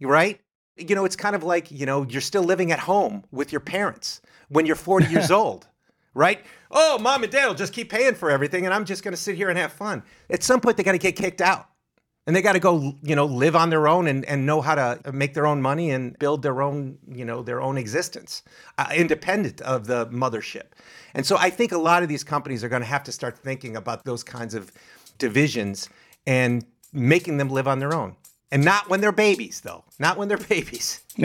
[0.01, 0.41] Right?
[0.77, 3.61] You know, it's kind of like, you know, you're still living at home with your
[3.61, 5.67] parents when you're 40 years old,
[6.15, 6.41] right?
[6.71, 9.21] Oh, mom and dad will just keep paying for everything, and I'm just going to
[9.21, 10.03] sit here and have fun.
[10.31, 11.69] At some point, they got to get kicked out.
[12.27, 14.77] And they got to go, you know, live on their own and, and know how
[14.77, 18.45] to make their own money and build their own, you know, their own existence,
[18.79, 20.67] uh, independent of the mothership.
[21.15, 23.37] And so I think a lot of these companies are going to have to start
[23.37, 24.71] thinking about those kinds of
[25.19, 25.89] divisions
[26.25, 28.15] and making them live on their own.
[28.53, 29.83] And not when they're babies, though.
[29.99, 31.01] Not when they're babies.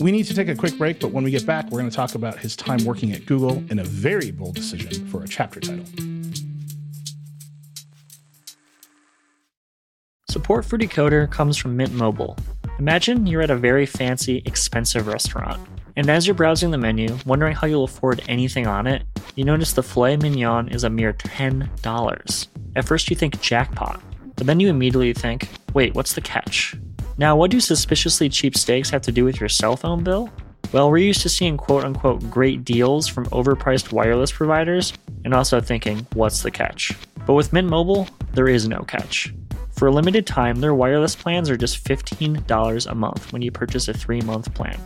[0.00, 1.96] We need to take a quick break, but when we get back, we're going to
[1.96, 5.58] talk about his time working at Google and a very bold decision for a chapter
[5.58, 5.84] title.
[10.30, 12.36] Support for Decoder comes from Mint Mobile.
[12.78, 15.60] Imagine you're at a very fancy, expensive restaurant,
[15.96, 19.02] and as you're browsing the menu, wondering how you'll afford anything on it,
[19.34, 22.46] you notice the filet mignon is a mere $10.
[22.76, 24.00] At first, you think jackpot,
[24.38, 26.76] but then you immediately think, wait, what's the catch?
[27.18, 30.30] Now, what do suspiciously cheap steaks have to do with your cell phone bill?
[30.70, 34.92] Well, we're used to seeing quote unquote great deals from overpriced wireless providers
[35.24, 36.92] and also thinking, what's the catch?
[37.26, 39.34] But with Mint Mobile, there is no catch.
[39.72, 43.88] For a limited time, their wireless plans are just $15 a month when you purchase
[43.88, 44.80] a three month plan.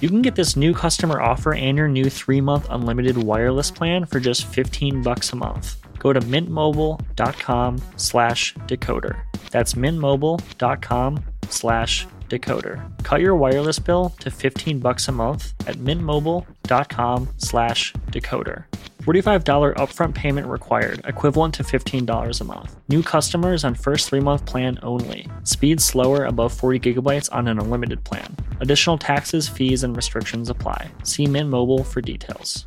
[0.00, 4.04] You can get this new customer offer and your new three month unlimited wireless plan
[4.04, 5.76] for just 15 bucks a month.
[5.98, 9.20] Go to mintmobile.com slash decoder.
[9.50, 13.04] That's mintmobile.com slash decoder.
[13.04, 18.64] Cut your wireless bill to 15 bucks a month at mintmobile.com slash decoder.
[19.02, 22.76] $45 upfront payment required, equivalent to $15 a month.
[22.88, 25.26] New customers on first three month plan only.
[25.44, 28.36] Speed slower above 40 gigabytes on an unlimited plan.
[28.60, 30.90] Additional taxes, fees, and restrictions apply.
[31.04, 32.66] See Mint Mobile for details.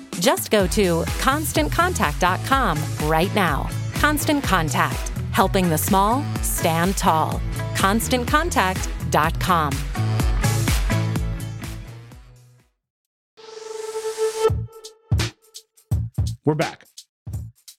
[0.21, 3.67] Just go to constantcontact.com right now.
[3.95, 7.41] Constant Contact, helping the small stand tall.
[7.73, 9.71] ConstantContact.com.
[16.45, 16.85] We're back.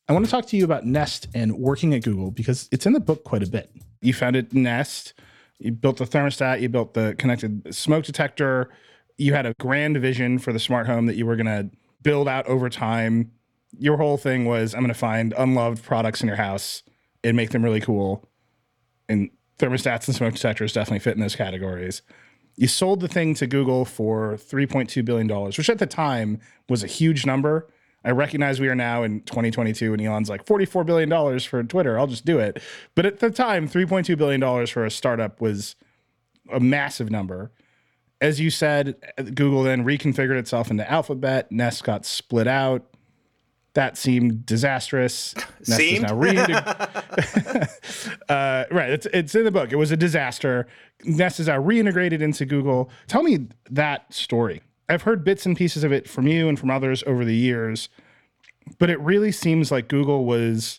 [0.08, 2.92] I want to talk to you about Nest and working at Google because it's in
[2.92, 3.70] the book quite a bit.
[4.00, 5.14] You founded Nest,
[5.60, 8.68] you built the thermostat, you built the connected smoke detector,
[9.16, 11.70] you had a grand vision for the smart home that you were going to
[12.02, 13.32] build out over time.
[13.78, 16.82] Your whole thing was I'm going to find unloved products in your house
[17.24, 18.28] and make them really cool.
[19.08, 22.02] And thermostats and smoke detectors definitely fit in those categories.
[22.56, 26.86] You sold the thing to Google for $3.2 billion, which at the time was a
[26.86, 27.68] huge number.
[28.04, 31.98] I recognize we are now in 2022 and Elon's like $44 billion for Twitter.
[31.98, 32.60] I'll just do it.
[32.94, 35.76] But at the time, $3.2 billion for a startup was
[36.52, 37.52] a massive number.
[38.22, 41.50] As you said, Google then reconfigured itself into Alphabet.
[41.50, 42.86] Nest got split out.
[43.74, 45.34] That seemed disastrous.
[45.66, 46.04] Nest Seemed?
[46.04, 46.60] is now reintegrated.
[48.28, 48.90] uh, right.
[48.90, 49.72] It's, it's in the book.
[49.72, 50.68] It was a disaster.
[51.04, 52.90] Nest is now reintegrated into Google.
[53.08, 54.62] Tell me that story.
[54.88, 57.88] I've heard bits and pieces of it from you and from others over the years,
[58.78, 60.78] but it really seems like Google was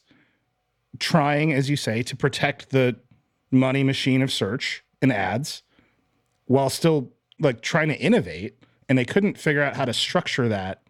[0.98, 2.96] trying, as you say, to protect the
[3.52, 5.64] money machine of search and ads
[6.46, 8.56] while still like trying to innovate.
[8.90, 10.82] And they couldn't figure out how to structure that.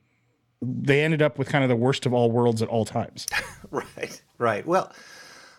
[0.61, 3.27] They ended up with kind of the worst of all worlds at all times.
[3.71, 4.67] Right, right.
[4.67, 4.93] Well,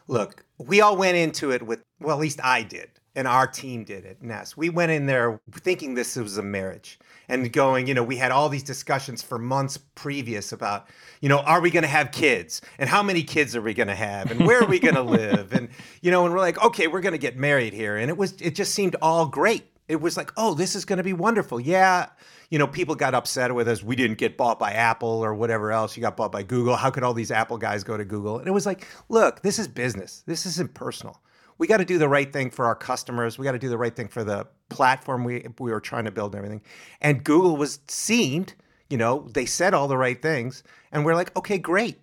[0.07, 3.83] look, we all went into it with, well, at least I did, and our team
[3.83, 4.57] did it Nest.
[4.57, 8.31] We went in there thinking this was a marriage and going, you know, we had
[8.31, 10.89] all these discussions for months previous about,
[11.21, 12.61] you know, are we going to have kids?
[12.79, 14.31] And how many kids are we going to have?
[14.31, 15.53] And where are we going to live?
[15.53, 15.69] And,
[16.03, 17.97] you know, and we're like, okay, we're going to get married here.
[17.97, 19.65] And it was, it just seemed all great.
[19.87, 21.61] It was like, oh, this is going to be wonderful.
[21.61, 22.09] Yeah,
[22.49, 23.83] you know, people got upset with us.
[23.83, 25.97] We didn't get bought by Apple or whatever else.
[25.97, 26.77] You got bought by Google.
[26.77, 28.39] How could all these Apple guys go to Google?
[28.39, 30.23] And it was like, look, this is business.
[30.27, 31.21] This isn't personal.
[31.59, 33.39] We got to do the right thing for our customers.
[33.39, 36.11] We got to do the right thing for the platform we we were trying to
[36.11, 36.63] build and everything.
[37.01, 38.55] And Google was seemed,
[38.89, 42.01] you know, they said all the right things, and we're like, okay, great,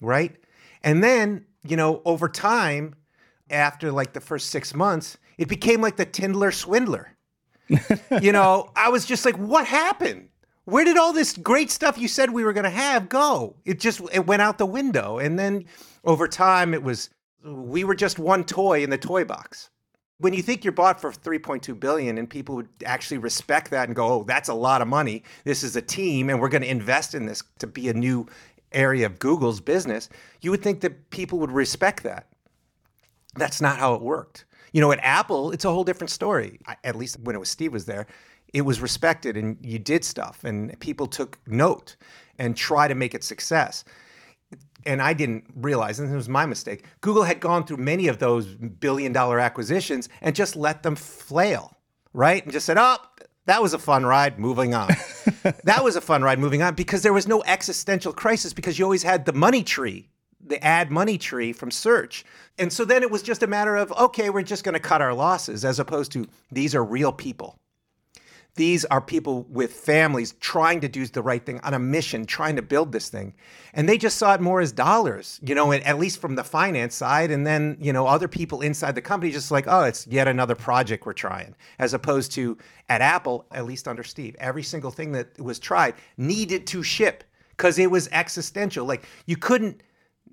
[0.00, 0.36] right?
[0.82, 2.94] And then, you know, over time,
[3.50, 7.16] after like the first six months, it became like the Tinder Swindler
[8.22, 10.28] you know, I was just like, what happened?
[10.64, 13.56] Where did all this great stuff you said we were going to have go?
[13.64, 15.18] It just it went out the window.
[15.18, 15.64] And then
[16.04, 17.10] over time it was
[17.42, 19.70] we were just one toy in the toy box.
[20.18, 23.96] When you think you're bought for 3.2 billion and people would actually respect that and
[23.96, 25.22] go, "Oh, that's a lot of money.
[25.44, 28.26] This is a team and we're going to invest in this to be a new
[28.72, 30.08] area of Google's business."
[30.42, 32.26] You would think that people would respect that.
[33.36, 34.44] That's not how it worked.
[34.72, 36.58] You know, at Apple, it's a whole different story.
[36.66, 38.06] I, at least when it was Steve was there,
[38.52, 41.96] it was respected and you did stuff and people took note
[42.38, 43.84] and try to make it success.
[44.86, 46.84] And I didn't realize, and it was my mistake.
[47.00, 51.76] Google had gone through many of those billion dollar acquisitions and just let them flail,
[52.14, 52.42] right?
[52.42, 52.96] And just said, oh,
[53.46, 54.88] that was a fun ride, moving on.
[55.64, 58.84] that was a fun ride, moving on, because there was no existential crisis because you
[58.84, 60.08] always had the money tree
[60.48, 62.24] the ad money tree from search.
[62.58, 65.00] And so then it was just a matter of, okay, we're just going to cut
[65.00, 67.58] our losses, as opposed to these are real people.
[68.58, 72.56] These are people with families trying to do the right thing on a mission, trying
[72.56, 73.34] to build this thing.
[73.72, 76.96] And they just saw it more as dollars, you know, at least from the finance
[76.96, 77.30] side.
[77.30, 80.56] And then, you know, other people inside the company just like, oh, it's yet another
[80.56, 81.54] project we're trying.
[81.78, 82.58] As opposed to
[82.88, 87.22] at Apple, at least under Steve, every single thing that was tried needed to ship
[87.50, 88.86] because it was existential.
[88.86, 89.84] Like you couldn't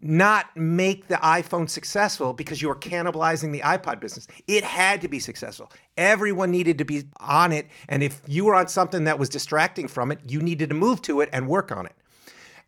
[0.05, 4.27] not make the iPhone successful because you were cannibalizing the iPod business.
[4.47, 5.71] It had to be successful.
[5.97, 7.67] Everyone needed to be on it.
[7.89, 11.01] And if you were on something that was distracting from it, you needed to move
[11.03, 11.95] to it and work on it.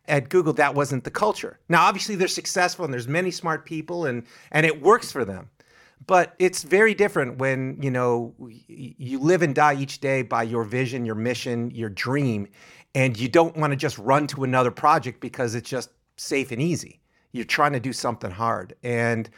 [0.08, 1.60] At Google, that wasn't the culture.
[1.68, 5.48] Now, obviously, they're successful and there's many smart people and, and it works for them.
[6.08, 8.34] But it's very different when, you know,
[8.66, 12.48] you live and die each day by your vision, your mission, your dream,
[12.96, 16.60] and you don't want to just run to another project because it's just safe and
[16.60, 17.00] easy
[17.32, 18.74] you're trying to do something hard.
[18.82, 19.28] And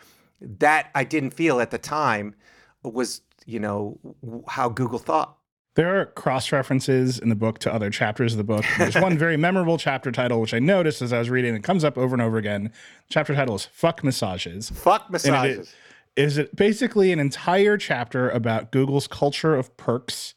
[0.40, 2.34] that I didn't feel at the time
[2.82, 3.98] was, you know,
[4.48, 5.36] how Google thought.
[5.74, 8.64] There are cross references in the book to other chapters of the book.
[8.76, 11.54] There's one very memorable chapter title, which I noticed as I was reading.
[11.54, 12.64] It comes up over and over again.
[12.64, 12.70] The
[13.08, 15.72] chapter title is "Fuck Massages." Fuck massages.
[16.16, 20.34] It is it basically an entire chapter about Google's culture of perks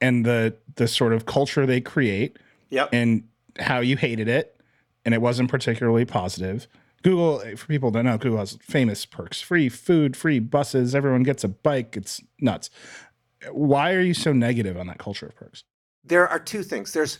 [0.00, 2.38] and the the sort of culture they create.
[2.68, 2.90] Yep.
[2.92, 3.24] And
[3.58, 4.59] how you hated it
[5.04, 6.66] and it wasn't particularly positive.
[7.02, 11.22] Google, eh, for people that know, Google has famous perks free food, free buses, everyone
[11.22, 11.96] gets a bike.
[11.96, 12.70] It's nuts.
[13.50, 15.64] Why are you so negative on that culture of perks?
[16.04, 16.92] There are two things.
[16.92, 17.18] There's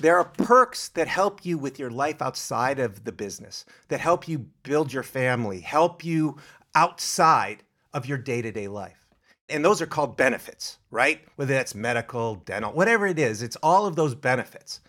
[0.00, 4.28] There are perks that help you with your life outside of the business, that help
[4.28, 6.36] you build your family, help you
[6.74, 9.08] outside of your day to day life.
[9.48, 11.20] And those are called benefits, right?
[11.34, 14.80] Whether that's medical, dental, whatever it is, it's all of those benefits.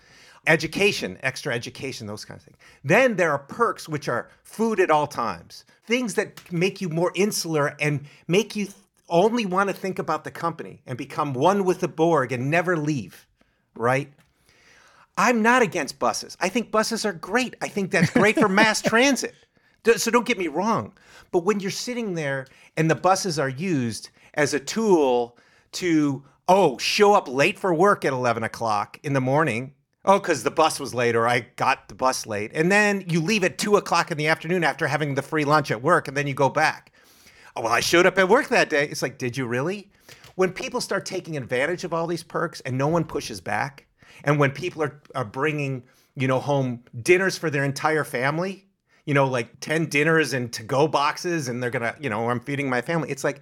[0.47, 2.57] Education, extra education, those kinds of things.
[2.83, 7.11] Then there are perks, which are food at all times, things that make you more
[7.15, 8.67] insular and make you
[9.09, 12.75] only want to think about the company and become one with the Borg and never
[12.75, 13.27] leave,
[13.75, 14.11] right?
[15.17, 16.35] I'm not against buses.
[16.39, 17.55] I think buses are great.
[17.61, 19.35] I think that's great for mass transit.
[19.97, 20.93] So don't get me wrong.
[21.31, 25.37] But when you're sitting there and the buses are used as a tool
[25.73, 29.73] to, oh, show up late for work at 11 o'clock in the morning.
[30.03, 32.51] Oh, because the bus was late or I got the bus late.
[32.53, 35.69] And then you leave at two o'clock in the afternoon after having the free lunch
[35.69, 36.91] at work and then you go back.
[37.55, 38.87] Oh, well, I showed up at work that day.
[38.87, 39.91] It's like, did you really?
[40.35, 43.85] When people start taking advantage of all these perks and no one pushes back,
[44.23, 45.83] and when people are, are bringing,
[46.15, 48.67] you know, home dinners for their entire family,
[49.05, 52.39] you know, like 10 dinners and to go boxes, and they're gonna, you know, I'm
[52.39, 53.09] feeding my family.
[53.09, 53.41] It's like,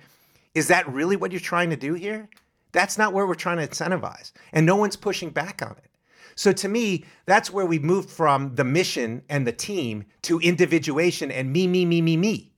[0.56, 2.30] is that really what you're trying to do here?
[2.72, 4.32] That's not where we're trying to incentivize.
[4.54, 5.89] And no one's pushing back on it.
[6.40, 11.32] So to me, that's where we moved from the mission and the team to individuation
[11.32, 12.54] and me, me, me, me, me.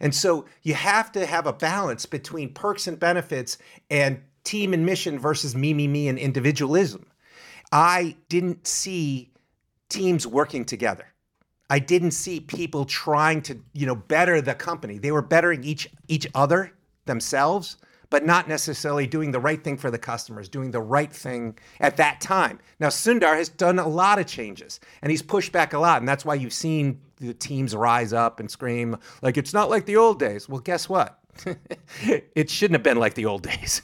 [0.00, 3.56] And so you have to have a balance between perks and benefits
[3.88, 7.06] and team and mission versus me, me, me, and individualism.
[7.70, 9.30] I didn't see
[9.88, 11.06] teams working together.
[11.70, 14.98] I didn't see people trying to, you know, better the company.
[14.98, 16.72] They were bettering each each other
[17.06, 17.76] themselves,
[18.10, 21.96] but not necessarily doing the right thing for the customers, doing the right thing at
[21.96, 22.58] that time.
[22.80, 26.08] Now Sundar has done a lot of changes and he's pushed back a lot, and
[26.08, 29.96] that's why you've seen the teams rise up and scream like it's not like the
[29.96, 30.48] old days.
[30.48, 31.18] Well, guess what?
[32.02, 33.82] it shouldn't have been like the old days.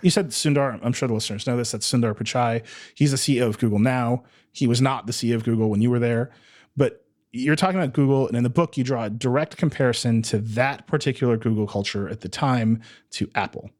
[0.00, 2.64] you said Sundar, I'm sure the listeners know this, that's Sundar Pichai.
[2.94, 4.24] He's the CEO of Google now.
[4.52, 6.30] He was not the CEO of Google when you were there.
[6.76, 7.01] But
[7.32, 10.86] you're talking about Google, and in the book, you draw a direct comparison to that
[10.86, 13.70] particular Google culture at the time to Apple.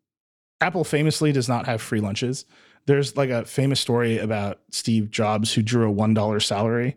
[0.61, 2.47] Apple famously does not have free lunches.
[2.87, 6.97] There's like a famous story about Steve Jobs who drew a $1 salary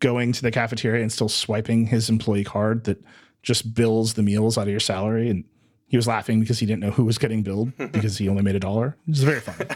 [0.00, 3.02] going to the cafeteria and still swiping his employee card that
[3.42, 5.30] just bills the meals out of your salary.
[5.30, 5.44] And
[5.86, 8.56] he was laughing because he didn't know who was getting billed because he only made
[8.56, 8.96] a dollar.
[9.06, 9.70] It's very funny.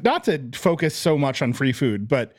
[0.02, 2.34] Not to focus so much on free food, but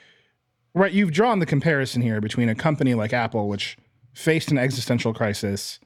[0.73, 3.77] right, you've drawn the comparison here between a company like Apple, which
[4.13, 5.79] faced an existential crisis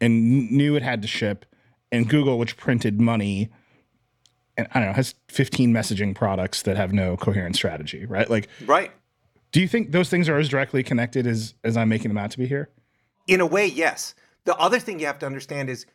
[0.00, 1.46] and knew it had to ship,
[1.90, 3.50] and Google, which printed money
[4.56, 8.28] and I don't know, has 15 messaging products that have no coherent strategy, right?
[8.28, 8.90] Like, right.
[9.52, 12.30] Do you think those things are as directly connected as as I'm making them out
[12.32, 12.70] to be here?
[13.26, 14.14] In a way, yes.
[14.44, 15.86] The other thing you have to understand is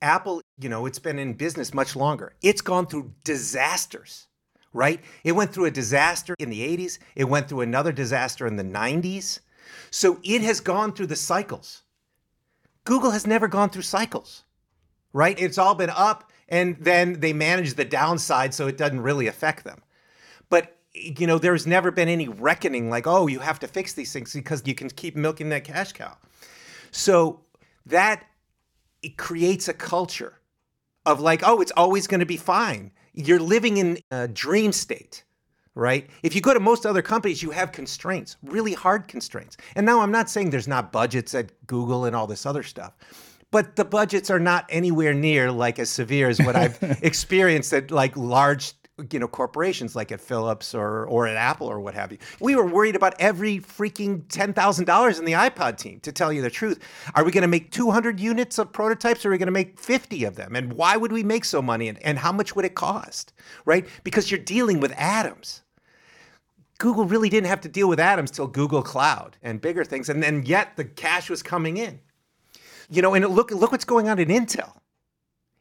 [0.00, 2.32] Apple, you know, it's been in business much longer.
[2.42, 4.28] It's gone through disasters,
[4.76, 5.00] right?
[5.24, 8.64] It went through a disaster in the 80s, it went through another disaster in the
[8.64, 9.40] 90s.
[9.90, 11.82] So it has gone through the cycles.
[12.84, 14.44] Google has never gone through cycles,
[15.12, 15.38] right?
[15.40, 19.64] It's all been up and then they manage the downside so it doesn't really affect
[19.64, 19.82] them.
[20.48, 24.12] But you know, there's never been any reckoning like, oh, you have to fix these
[24.12, 26.16] things because you can keep milking that cash cow.
[26.90, 27.40] So
[27.86, 28.24] that
[29.02, 30.40] it creates a culture
[31.04, 32.92] of like, oh, it's always going to be fine.
[33.16, 35.24] You're living in a dream state,
[35.74, 36.08] right?
[36.22, 39.56] If you go to most other companies, you have constraints, really hard constraints.
[39.74, 42.92] And now I'm not saying there's not budgets at Google and all this other stuff,
[43.50, 47.90] but the budgets are not anywhere near like as severe as what I've experienced at
[47.90, 48.74] like large
[49.12, 52.18] you know corporations like at Philips or or at Apple or what have you.
[52.40, 56.00] We were worried about every freaking ten thousand dollars in the iPod team.
[56.00, 56.80] To tell you the truth,
[57.14, 59.52] are we going to make two hundred units of prototypes, or are we going to
[59.52, 60.56] make fifty of them?
[60.56, 61.88] And why would we make so money?
[61.88, 63.34] And, and how much would it cost?
[63.66, 63.86] Right?
[64.02, 65.62] Because you're dealing with atoms.
[66.78, 70.22] Google really didn't have to deal with atoms till Google Cloud and bigger things, and
[70.22, 72.00] then yet the cash was coming in.
[72.88, 74.72] You know, and look look what's going on in Intel.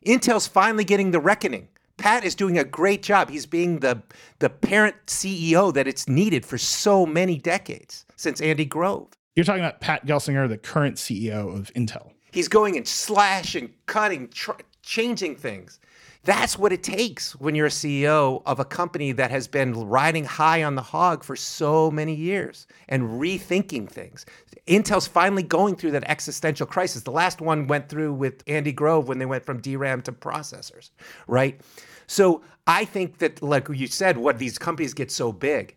[0.06, 1.68] Intel's finally getting the reckoning
[1.98, 3.30] Pat is doing a great job.
[3.30, 4.02] He's being the
[4.40, 9.08] the parent CEO that it's needed for so many decades since Andy Grove.
[9.36, 12.12] You're talking about Pat Gelsinger, the current CEO of Intel.
[12.32, 15.80] He's going and slashing, cutting, tr- changing things.
[16.26, 20.26] That's what it takes when you're a CEO of a company that has been riding
[20.26, 24.26] high on the hog for so many years and rethinking things.
[24.66, 27.04] Intel's finally going through that existential crisis.
[27.04, 30.90] The last one went through with Andy Grove when they went from DRAM to processors,
[31.28, 31.62] right?
[32.08, 35.76] So I think that, like you said, what these companies get so big,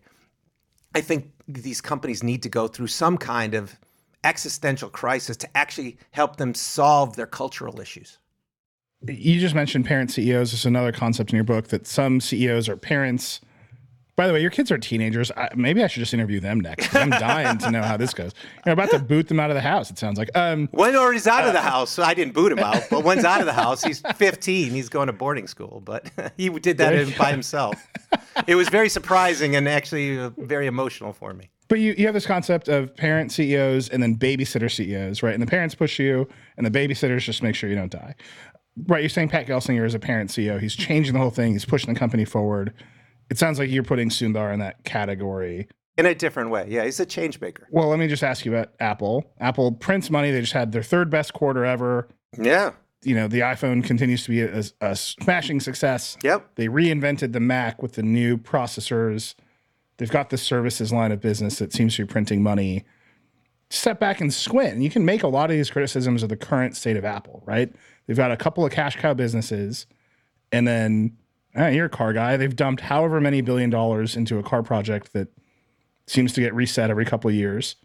[0.95, 3.79] I think these companies need to go through some kind of
[4.25, 8.19] existential crisis to actually help them solve their cultural issues
[9.07, 10.51] you just mentioned parent CEOs.
[10.53, 13.41] There's another concept in your book that some CEOs are parents
[14.17, 15.31] By the way, your kids are teenagers.
[15.37, 16.93] I, maybe I should just interview them next.
[16.93, 18.33] I'm dying to know how this goes.
[18.67, 19.91] You're about to boot them out of the house.
[19.93, 20.31] It sounds like.
[20.35, 21.91] Um, One already's out of the house.
[21.91, 23.85] So I didn't boot him out, but one's out of the house.
[23.85, 24.73] He's 15.
[24.73, 27.77] He's going to boarding school, but he did that by himself.
[28.49, 31.51] It was very surprising and actually uh, very emotional for me.
[31.69, 35.35] but you, you have this concept of parent CEOs and then babysitter CEOs, right?
[35.35, 38.17] And the parents push you, and the babysitters just make sure you don't die.
[38.87, 39.03] Right?
[39.03, 40.61] You're saying Pat Gelsinger is a parent CEO.
[40.61, 41.53] He's changing the whole thing.
[41.53, 42.73] He's pushing the company forward.
[43.31, 45.69] It sounds like you're putting Sundar in that category.
[45.97, 46.67] In a different way.
[46.69, 47.67] Yeah, he's a change maker.
[47.71, 49.25] Well, let me just ask you about Apple.
[49.41, 50.31] Apple prints money.
[50.31, 52.09] They just had their third best quarter ever.
[52.41, 52.73] Yeah.
[53.03, 56.17] You know, the iPhone continues to be a, a smashing success.
[56.23, 56.55] Yep.
[56.55, 59.35] They reinvented the Mac with the new processors.
[59.97, 62.85] They've got the services line of business that seems to be printing money.
[63.71, 64.75] Step back and squint.
[64.75, 67.43] And you can make a lot of these criticisms of the current state of Apple,
[67.45, 67.73] right?
[68.09, 69.87] They've got a couple of cash cow businesses,
[70.51, 71.19] and then
[71.57, 72.39] uh, you're a car guy.
[72.39, 75.29] They've dumped however many billion dollars into a car project that
[76.07, 77.77] seems to get reset every couple of years.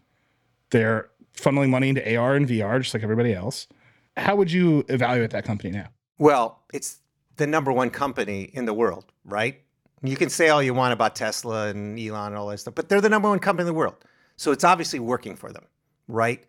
[0.70, 3.68] They're funneling money into AR and VR, just like everybody else.
[4.16, 5.88] How would you evaluate that company now?
[6.18, 7.00] Well, it's
[7.36, 9.60] the number one company in the world, right?
[10.02, 12.88] You can say all you want about Tesla and Elon and all that stuff, but
[12.88, 13.96] they're the number one company in the world.
[14.36, 15.64] So it's obviously working for them,
[16.08, 16.44] right?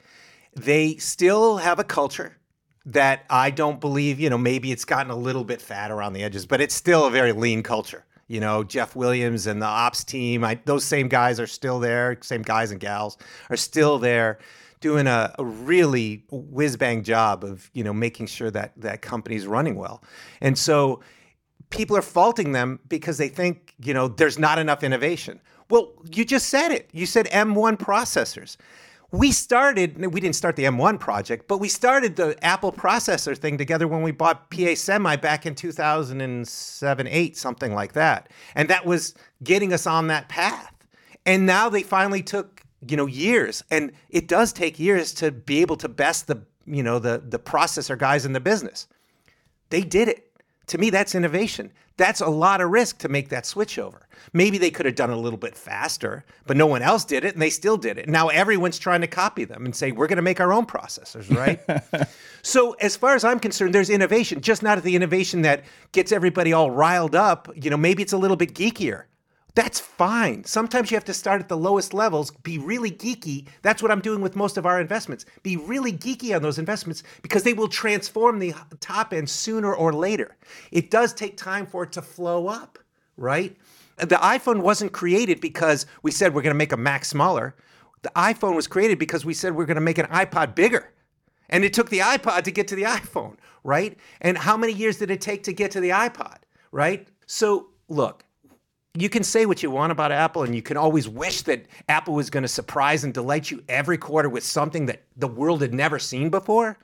[0.55, 2.38] They still have a culture
[2.86, 6.23] that I don't believe, you know, maybe it's gotten a little bit fat around the
[6.23, 8.05] edges, but it's still a very lean culture.
[8.27, 12.17] You know, Jeff Williams and the ops team, I, those same guys are still there,
[12.21, 13.17] same guys and gals
[13.49, 14.39] are still there
[14.81, 19.47] doing a, a really whiz bang job of, you know, making sure that that company's
[19.47, 20.03] running well.
[20.41, 21.01] And so
[21.69, 25.39] people are faulting them because they think, you know, there's not enough innovation.
[25.69, 26.89] Well, you just said it.
[26.93, 28.57] You said M1 processors.
[29.16, 33.57] We started, we didn't start the M1 project, but we started the Apple processor thing
[33.57, 38.30] together when we bought PA Semi back in 2007, 8, something like that.
[38.55, 40.74] And that was getting us on that path.
[41.26, 43.63] And now they finally took, you know, years.
[43.72, 47.39] And it does take years to be able to best the, you know, the the
[47.39, 48.88] processor guys in the business.
[49.70, 50.24] They did it.
[50.68, 51.72] To me, that's innovation.
[51.97, 54.07] That's a lot of risk to make that switch over.
[54.34, 57.24] Maybe they could have done it a little bit faster, but no one else did
[57.24, 58.09] it and they still did it.
[58.09, 61.34] Now everyone's trying to copy them and say, we're going to make our own processors,
[61.34, 62.07] right?
[62.41, 66.51] so, as far as I'm concerned, there's innovation, just not the innovation that gets everybody
[66.51, 67.49] all riled up.
[67.55, 69.03] You know, maybe it's a little bit geekier.
[69.55, 70.43] That's fine.
[70.43, 73.47] Sometimes you have to start at the lowest levels, be really geeky.
[73.61, 75.25] That's what I'm doing with most of our investments.
[75.43, 79.93] Be really geeky on those investments because they will transform the top end sooner or
[79.93, 80.35] later.
[80.71, 82.77] It does take time for it to flow up,
[83.15, 83.55] right?
[83.97, 87.55] The iPhone wasn't created because we said we're going to make a Mac smaller.
[88.01, 90.91] The iPhone was created because we said we're going to make an iPod bigger.
[91.49, 93.97] And it took the iPod to get to the iPhone, right?
[94.19, 96.39] And how many years did it take to get to the iPod,
[96.73, 97.07] right?
[97.25, 98.24] So, look,
[98.95, 102.13] you can say what you want about Apple, and you can always wish that Apple
[102.13, 105.73] was going to surprise and delight you every quarter with something that the world had
[105.73, 106.77] never seen before,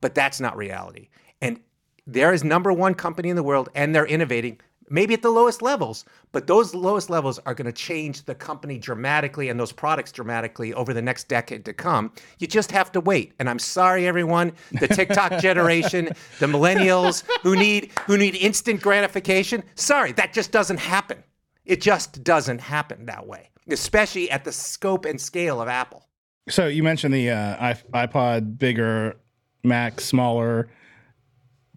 [0.00, 1.08] but that's not reality.
[1.40, 1.60] And
[2.06, 4.60] there is number one company in the world, and they're innovating,
[4.90, 8.76] maybe at the lowest levels, but those lowest levels are going to change the company
[8.76, 12.12] dramatically and those products dramatically over the next decade to come.
[12.38, 13.32] You just have to wait.
[13.38, 16.10] And I'm sorry, everyone, the TikTok generation,
[16.40, 19.62] the millennials who need who need instant gratification.
[19.76, 21.22] Sorry, that just doesn't happen.
[21.64, 26.06] It just doesn't happen that way, especially at the scope and scale of Apple.
[26.48, 29.16] So you mentioned the uh, iPod bigger,
[29.62, 30.68] Mac smaller.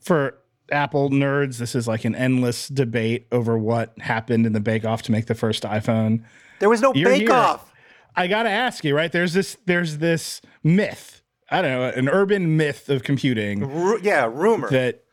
[0.03, 0.37] For
[0.71, 5.01] Apple nerds, this is like an endless debate over what happened in the Bake Off
[5.03, 6.23] to make the first iPhone.
[6.59, 7.31] There was no You're bake here.
[7.31, 7.71] off.
[8.15, 9.11] I gotta ask you, right?
[9.11, 11.21] There's this, there's this myth.
[11.49, 14.69] I don't know, an urban myth of computing Ru- yeah, rumor.
[14.69, 15.03] that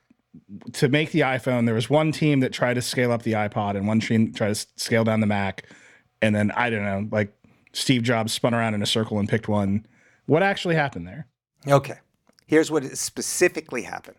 [0.72, 3.76] to make the iPhone, there was one team that tried to scale up the iPod
[3.76, 5.66] and one team tried to scale down the Mac.
[6.22, 7.32] And then I don't know, like
[7.72, 9.86] Steve Jobs spun around in a circle and picked one.
[10.26, 11.26] What actually happened there?
[11.66, 11.98] Okay.
[12.46, 14.16] Here's what specifically happened.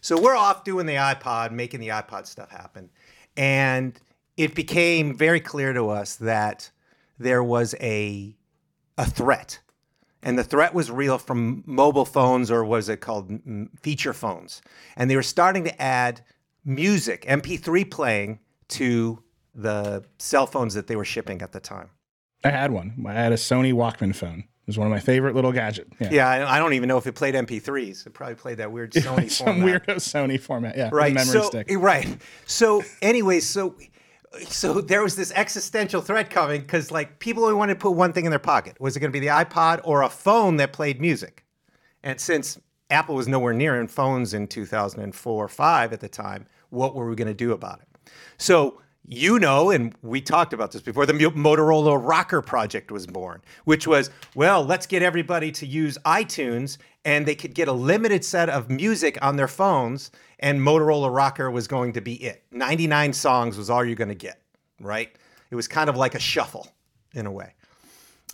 [0.00, 2.90] So we're off doing the iPod, making the iPod stuff happen.
[3.36, 3.98] And
[4.36, 6.70] it became very clear to us that
[7.18, 8.36] there was a
[8.96, 9.60] a threat.
[10.22, 13.30] And the threat was real from mobile phones or was it called
[13.80, 14.60] feature phones.
[14.96, 16.22] And they were starting to add
[16.64, 19.22] music, MP3 playing to
[19.54, 21.90] the cell phones that they were shipping at the time.
[22.44, 23.04] I had one.
[23.06, 24.40] I had a Sony Walkman phone.
[24.40, 25.90] It was one of my favorite little gadgets.
[25.98, 26.08] Yeah.
[26.10, 28.06] Yeah, I I don't even know if it played MP3s.
[28.06, 29.86] It probably played that weird Sony Some format.
[29.86, 30.76] weirdo Sony format.
[30.76, 30.90] Yeah.
[30.92, 31.70] right Memory so, stick.
[31.70, 32.06] Eh, right
[32.44, 33.74] so anyways so
[34.48, 38.12] so there was this existential threat coming because like people only wanted to put one
[38.12, 38.80] thing in their pocket.
[38.80, 41.44] Was it going to be the ipod or a phone that played music?
[42.02, 42.60] And since
[42.90, 47.08] apple was nowhere near in phones in 2004 or 5 at the time what were
[47.08, 48.10] we going to do about it?
[48.36, 53.40] So you know, and we talked about this before, the Motorola Rocker project was born,
[53.64, 56.76] which was, well, let's get everybody to use iTunes
[57.08, 61.50] and they could get a limited set of music on their phones, and Motorola Rocker
[61.50, 62.44] was going to be it.
[62.52, 64.42] 99 songs was all you're going to get,
[64.78, 65.10] right?
[65.50, 66.68] It was kind of like a shuffle
[67.14, 67.54] in a way,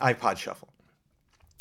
[0.00, 0.70] iPod shuffle.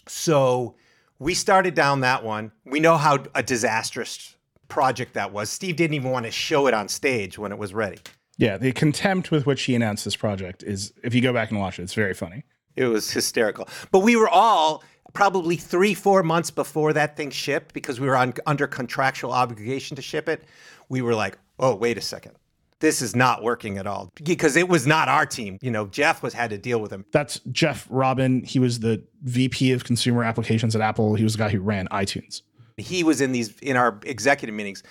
[0.07, 0.74] So
[1.20, 2.51] we started down that one.
[2.66, 4.36] We know how a disastrous
[4.68, 5.51] project that was.
[5.51, 7.99] Steve didn't even want to show it on stage when it was ready.
[8.39, 11.59] Yeah, the contempt with which he announced this project is, if you go back and
[11.59, 12.43] watch it, it's very funny.
[12.76, 13.70] It was hysterical.
[13.91, 14.84] But we were all
[15.14, 19.95] probably three, four months before that thing shipped because we were on, under contractual obligation
[19.95, 20.43] to ship it.
[20.89, 22.34] We were like, oh, wait a second.
[22.80, 25.57] This is not working at all because it was not our team.
[25.61, 27.05] You know, Jeff was had to deal with him.
[27.14, 28.43] That's Jeff Robbin.
[28.43, 31.16] He was the VP of consumer applications at Apple.
[31.16, 32.41] He was the guy who ran iTunes.
[32.76, 34.84] He was in these in our executive meetings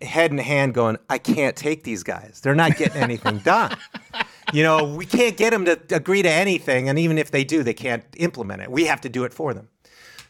[0.00, 2.40] head in hand going, I can't take these guys.
[2.42, 3.76] They're not getting anything done.
[4.52, 6.88] you know, we can't get them to agree to anything.
[6.88, 8.70] And even if they do, they can't implement it.
[8.70, 9.68] We have to do it for them.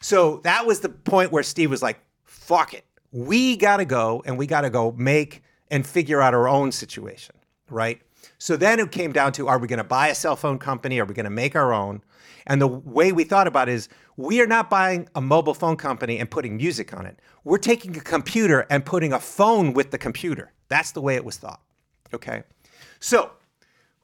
[0.01, 2.85] So that was the point where Steve was like, fuck it.
[3.11, 6.71] We got to go and we got to go make and figure out our own
[6.71, 7.35] situation,
[7.69, 8.01] right?
[8.37, 10.99] So then it came down to are we going to buy a cell phone company?
[10.99, 12.01] Are we going to make our own?
[12.45, 15.77] And the way we thought about it is we are not buying a mobile phone
[15.77, 17.19] company and putting music on it.
[17.43, 20.51] We're taking a computer and putting a phone with the computer.
[20.67, 21.61] That's the way it was thought.
[22.13, 22.43] Okay.
[22.99, 23.31] So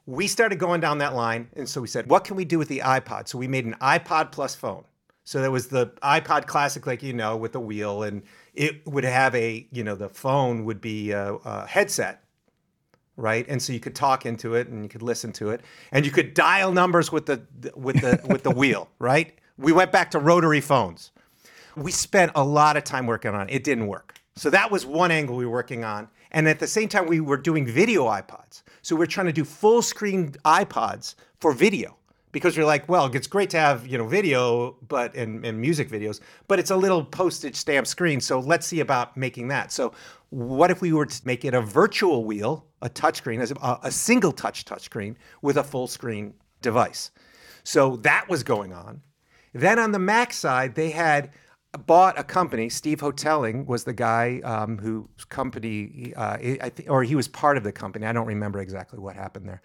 [0.09, 1.47] we started going down that line.
[1.55, 3.27] And so we said, what can we do with the iPod?
[3.27, 4.83] So we made an iPod plus phone.
[5.23, 8.23] So there was the iPod Classic, like you know, with the wheel, and
[8.55, 12.23] it would have a, you know, the phone would be a, a headset
[13.15, 13.45] right?
[13.49, 15.59] And so you could talk into it and you could listen to it,
[15.91, 17.41] and you could dial numbers with the
[17.75, 19.37] with the with the wheel, right?
[19.57, 21.11] We went back to rotary phones.
[21.75, 23.55] We spent a lot of time working on it.
[23.55, 24.15] It didn't work.
[24.37, 26.07] So that was one angle we were working on.
[26.31, 28.63] And at the same time, we were doing video iPods.
[28.81, 31.97] So we're trying to do full screen iPods for video
[32.31, 35.89] because you're like, well, it's great to have you know video, but and, and music
[35.89, 38.21] videos, but it's a little postage stamp screen.
[38.21, 39.71] So let's see about making that.
[39.71, 39.93] So
[40.29, 43.91] what if we were to make it a virtual wheel, a touchscreen, as a, a
[43.91, 47.11] single touch touchscreen with a full screen device?
[47.63, 49.01] So that was going on.
[49.53, 51.31] Then on the Mac side, they had
[51.85, 52.69] bought a company.
[52.69, 57.57] Steve Hotelling was the guy um, whose company, uh, I th- or he was part
[57.57, 58.05] of the company.
[58.05, 59.61] I don't remember exactly what happened there,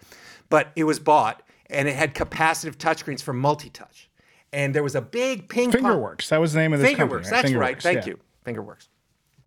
[0.49, 4.09] but it was bought and it had capacitive touchscreens for multi-touch.
[4.53, 5.81] And there was a big ping pong.
[5.81, 6.29] Fingerworks.
[6.29, 7.29] That was the name of this company Fingerworks.
[7.29, 7.41] company.
[7.41, 7.81] That's Fingerworks, right.
[7.81, 8.13] Thank yeah.
[8.13, 8.19] you.
[8.45, 8.87] Fingerworks.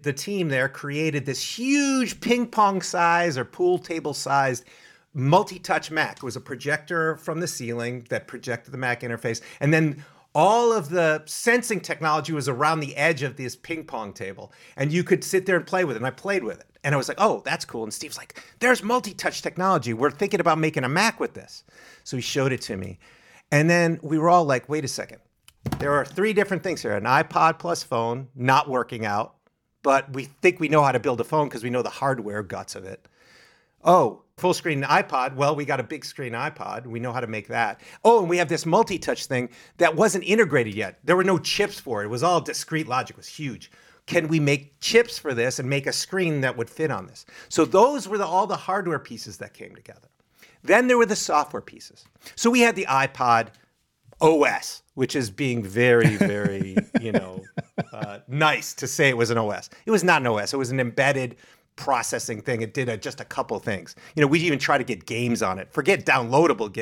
[0.00, 4.64] The team there created this huge ping pong size or pool table sized
[5.14, 6.18] multi-touch Mac.
[6.18, 10.04] It was a projector from the ceiling that projected the Mac interface, and then
[10.34, 14.92] all of the sensing technology was around the edge of this ping pong table, and
[14.92, 16.00] you could sit there and play with it.
[16.00, 16.66] And I played with it.
[16.84, 17.82] And I was like, oh, that's cool.
[17.82, 19.92] And Steve's like, there's multi touch technology.
[19.92, 21.64] We're thinking about making a Mac with this.
[22.04, 22.98] So he showed it to me.
[23.50, 25.18] And then we were all like, wait a second.
[25.78, 29.34] There are three different things here an iPod plus phone, not working out,
[29.82, 32.42] but we think we know how to build a phone because we know the hardware
[32.42, 33.08] guts of it.
[33.84, 35.34] Oh, full screen iPod.
[35.34, 36.86] Well, we got a big screen iPod.
[36.86, 37.80] We know how to make that.
[38.04, 40.98] Oh, and we have this multi touch thing that wasn't integrated yet.
[41.04, 42.06] There were no chips for it.
[42.06, 43.70] It was all discrete logic, it was huge
[44.08, 47.26] can we make chips for this and make a screen that would fit on this?
[47.48, 50.08] So those were the, all the hardware pieces that came together.
[50.64, 52.04] Then there were the software pieces.
[52.34, 53.48] So we had the iPod
[54.20, 57.44] OS, which is being very, very, you know,
[57.92, 59.70] uh, nice to say it was an OS.
[59.86, 60.52] It was not an OS.
[60.52, 61.36] It was an embedded
[61.78, 62.60] processing thing.
[62.60, 63.94] It did a, just a couple things.
[64.14, 65.72] You know, we even tried to get games on it.
[65.72, 66.74] Forget downloadable.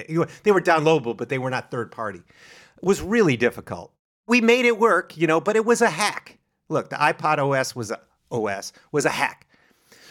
[0.43, 2.19] they were downloadable, but they were not third party.
[2.19, 3.93] It was really difficult.
[4.27, 6.39] We made it work, you know, but it was a hack.
[6.69, 8.01] Look, the iPod OS was a
[8.33, 9.47] OS was a hack.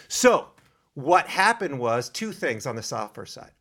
[0.07, 0.47] So
[0.93, 3.51] what happened was two things on the software side.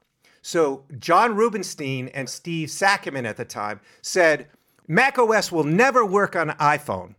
[0.42, 4.46] So John Rubinstein and Steve Sakoman at the time said
[4.86, 7.14] Mac OS will never work on iPhone.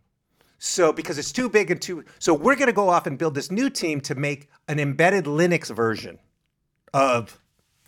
[0.58, 3.34] So because it's too big and too so we're going to go off and build
[3.34, 6.18] this new team to make an embedded Linux version
[6.94, 7.38] of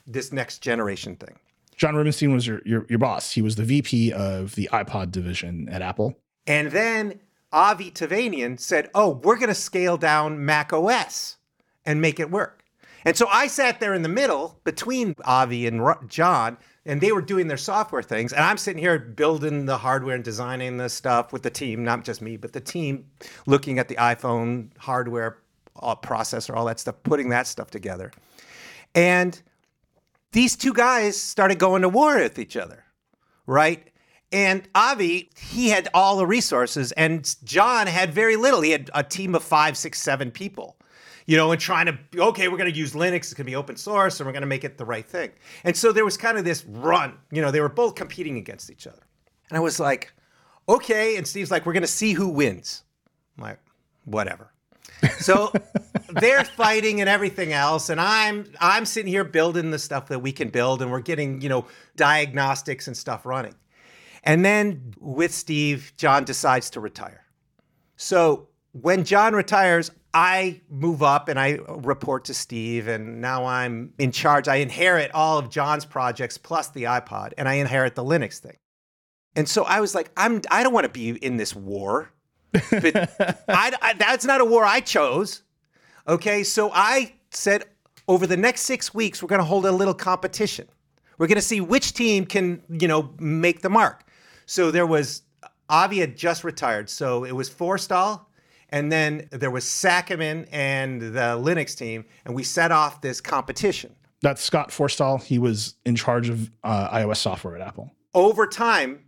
[0.07, 1.39] this next generation thing.
[1.77, 3.33] John Rubinstein was your, your, your boss.
[3.33, 6.19] He was the VP of the iPod division at Apple.
[6.47, 7.21] And then
[7.53, 11.37] Avie Tevanian said, "Oh, we're going to scale down Mac OS
[11.87, 12.65] and make it work."
[13.05, 16.59] And so I sat there in the middle between Avie and John,
[16.89, 20.25] and they were doing their software things, and I'm sitting here building the hardware and
[20.25, 23.05] designing the stuff with the team, not just me, but the team,
[23.47, 25.39] looking at the iPhone hardware
[25.77, 28.11] all, processor, all that stuff, putting that stuff together.
[28.95, 29.41] And
[30.33, 32.85] these two guys started going to war with each other,
[33.47, 33.87] right?
[34.33, 38.63] And Avie, he had all the resources, and John had very little.
[38.63, 40.78] He had a team of five, six, seven people.
[41.29, 43.55] You know, and trying to, okay, we're going to use Linux, it's going to be
[43.55, 45.31] open source, and we're going to make it the right thing.
[45.63, 48.71] And so there was kind of this run, you know, they were both competing against
[48.71, 49.03] each other.
[49.51, 50.11] And I was like,
[50.71, 51.17] okay.
[51.17, 52.83] And Steve's like, we're going to see who wins.
[53.37, 53.61] I'm like,
[54.07, 54.55] whatever.
[55.19, 55.53] So
[56.09, 60.33] they're fighting and everything else, and I'm I'm sitting here building the stuff that we
[60.33, 63.55] can build, and we're getting you know diagnostics and stuff running.
[64.25, 67.27] And then with Steve, John decides to retire.
[67.97, 73.93] So when John retires, I move up and I report to Steve, and now I'm
[73.99, 74.49] in charge.
[74.49, 78.57] I inherit all of John's projects plus the iPod, and I inherit the Linux thing.
[79.37, 82.11] And so I was like, I'm I don't want to be in this war.
[82.53, 82.97] But
[83.49, 85.43] I, I, that's not a war I chose.
[86.07, 87.65] Okay, so I said
[88.09, 90.67] over the next six weeks we're going to hold a little competition.
[91.19, 94.05] We're going to see which team can you know make the mark.
[94.47, 95.23] So there was
[95.71, 98.25] Avie had just retired, so it was Forstall,
[98.71, 103.95] and then there was Sakoman and the Linux team, and we set off this competition.
[104.21, 105.23] That's Scott Forstall.
[105.23, 107.91] He was in charge of uh, iOS software at Apple.
[108.15, 109.05] Over time,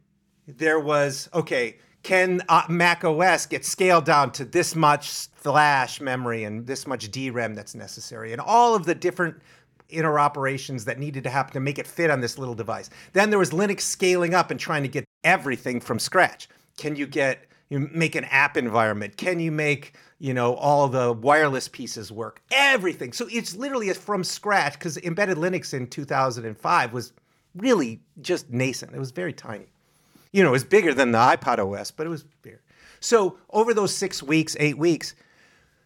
[0.46, 1.78] there was okay.
[2.02, 7.10] Can uh, Mac OS get scaled down to this much flash memory and this much
[7.10, 9.36] DRAM that's necessary, and all of the different
[9.90, 12.88] interoperations that needed to happen to make it fit on this little device.
[13.12, 16.48] Then there was Linux scaling up and trying to get everything from scratch.
[16.78, 19.16] Can you get you make an app environment?
[19.16, 22.42] Can you make you know all the wireless pieces work?
[22.50, 23.12] Everything.
[23.12, 27.12] So it's literally from scratch because embedded Linux in 2005 was
[27.54, 28.94] really just nascent.
[28.94, 29.72] It was very tiny.
[30.32, 32.60] You know, it was bigger than the iPod OS, but it was bigger.
[33.00, 35.14] So over those six weeks, eight weeks,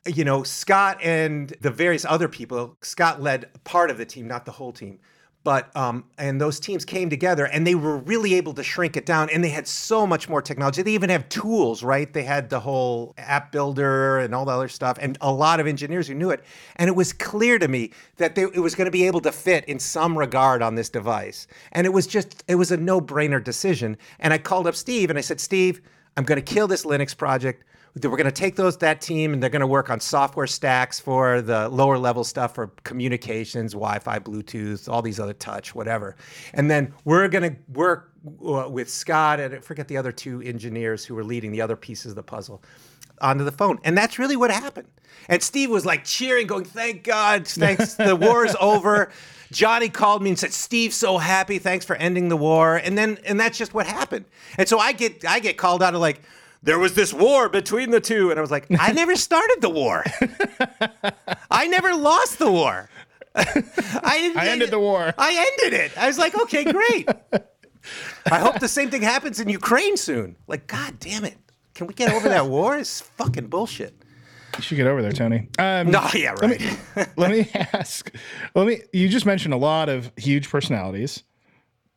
[0.07, 4.45] you know, Scott and the various other people, Scott led part of the team, not
[4.45, 4.99] the whole team.
[5.45, 9.05] But um, and those teams came together and they were really able to shrink it
[9.05, 10.81] down and they had so much more technology.
[10.81, 12.11] They even have tools, right?
[12.11, 15.67] They had the whole app builder and all the other stuff and a lot of
[15.67, 16.43] engineers who knew it.
[16.77, 19.33] And it was clear to me that they, it was going to be able to
[19.33, 21.47] fit in some regard on this device.
[21.73, 23.99] And it was just, it was a no brainer decision.
[24.21, 25.83] And I called up Steve and I said, Steve,
[26.17, 27.65] I'm going to kill this Linux project
[28.03, 30.99] we're going to take those that team and they're going to work on software stacks
[30.99, 36.17] for the lower level stuff for communications, Wi-Fi, Bluetooth, all these other touch, whatever.
[36.55, 38.13] And then we're going to work
[38.45, 41.77] uh, with Scott and I forget the other two engineers who were leading the other
[41.77, 42.63] pieces of the puzzle
[43.21, 43.79] onto the phone.
[43.85, 44.89] And that's really what happened.
[45.29, 49.11] And Steve was like cheering, going, "Thank God, thanks, the war is over."
[49.53, 51.59] Jony called me and said, "Steve's so happy.
[51.59, 54.25] Thanks for ending the war." And then, and that's just what happened.
[54.59, 56.23] And so I get, I get called out of like,
[56.65, 58.31] there was this war between the two.
[58.31, 60.05] And I was like, I never started the war.
[61.51, 62.89] I never lost the war.
[63.37, 65.13] I, I ended the war.
[65.19, 65.97] I ended it.
[65.99, 67.09] I was like, okay, great.
[68.31, 70.37] I hope the same thing happens in Ukraine soon.
[70.47, 71.37] Like, God damn it.
[71.75, 72.79] Can we get over that war?
[72.79, 73.95] It's fucking bullshit.
[74.57, 75.49] You should get over there, Tony.
[75.59, 76.43] Um, no, yeah, right.
[76.43, 78.15] Let me, let me ask.
[78.55, 78.83] Let me.
[78.93, 81.25] You just mentioned a lot of huge personalities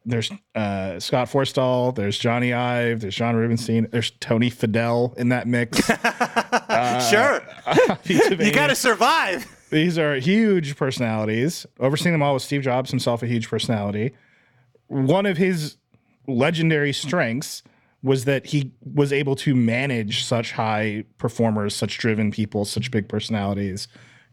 [0.07, 5.47] there's uh, Scott Forstall, there's Jony Ive, there's John Rubinstein, there's Tony Fadell in that
[5.47, 5.89] mix.
[5.89, 7.43] uh, sure,
[8.43, 9.45] you got to survive.
[9.69, 11.65] These are huge personalities.
[11.79, 14.13] Overseeing them all was Steve Jobs himself, a huge personality.
[14.87, 15.75] One of his
[16.25, 17.61] legendary strengths
[18.01, 23.09] was that he was able to manage such high performers, such driven people, such big
[23.09, 23.89] personalities,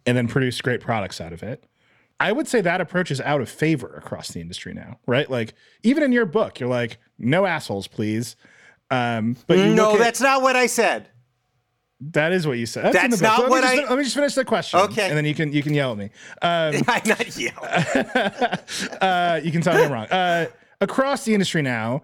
[0.07, 1.64] and then produce great products out of it.
[2.21, 5.29] I would say that approach is out of favor across the industry now, right?
[5.29, 8.37] Like even in your book, you're like, no assholes, please.
[8.91, 11.09] Um, but no, that's not what I said.
[12.01, 12.93] That is what you said.
[12.93, 13.77] That's, that's not let what I.
[13.77, 14.81] Just, let me just finish the question.
[14.81, 16.11] Okay, and then you can you can yell at me.
[16.43, 17.55] Um, I'm not yelling.
[19.01, 20.07] uh, you can tell me I'm wrong.
[20.07, 20.47] Uh,
[20.81, 22.03] across the industry now,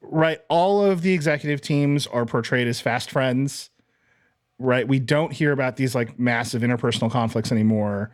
[0.00, 0.40] right?
[0.48, 3.70] All of the executive teams are portrayed as fast friends.
[4.58, 4.86] Right?
[4.86, 8.10] We don't hear about these like massive interpersonal conflicts anymore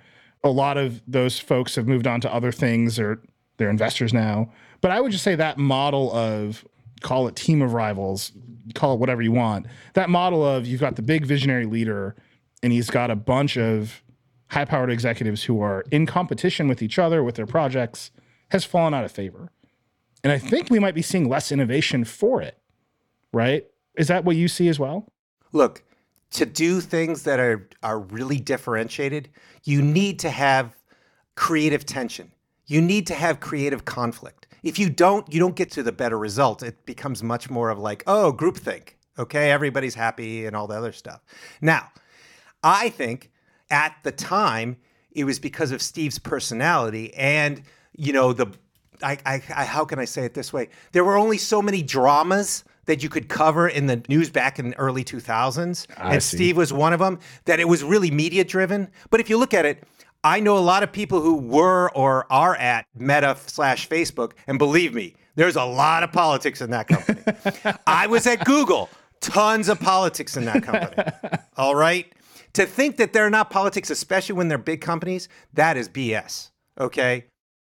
[0.47, 3.21] a lot of those folks have moved on to other things or
[3.57, 4.53] they're investors now.
[4.81, 6.65] But I would just say that model of
[7.03, 8.33] call it team of rivals,
[8.75, 9.67] call it whatever you want.
[9.95, 12.17] That model of you've got the big visionary leader
[12.63, 14.03] and he's got a bunch of
[14.49, 18.11] high powered executives who are in competition with each other with their projects
[18.51, 19.51] has fallen out of favor.
[20.23, 22.59] And I think we might be seeing less innovation for it,
[23.33, 23.65] right?
[23.97, 25.13] Is that what you see as well?
[25.53, 25.85] Look,
[26.33, 29.29] to do things that are are really differentiated,
[29.65, 30.77] you need to have
[31.35, 32.33] creative tension.
[32.67, 34.49] You need to have creative conflict.
[34.63, 36.63] If you don't, you don't get to the better result.
[36.63, 38.95] It becomes much more of like, oh, groupthink.
[39.19, 41.23] Okay, everybody's happy and all the other stuff.
[41.61, 41.91] Now,
[42.63, 43.31] I think
[43.71, 44.77] at the time
[45.13, 47.63] it was because of Steve's personality and
[47.97, 48.53] you know the
[49.03, 50.69] I, I, I how can I say it this way?
[50.93, 54.71] There were only so many dramas that you could cover in the news back in
[54.71, 56.37] the early 2000s, I and see.
[56.37, 58.89] Steve was one of them, that it was really media driven.
[59.11, 59.85] But if you look at it,
[60.25, 64.59] I know a lot of people who were or are at Meta slash Facebook, and
[64.59, 67.23] believe me, there's a lot of politics in that company.
[67.87, 68.89] I was at Google,
[69.21, 71.05] tons of politics in that company.
[71.57, 72.13] All right.
[72.55, 76.51] To think that they're not politics, especially when they're big companies, that is BS.
[76.81, 77.27] Okay.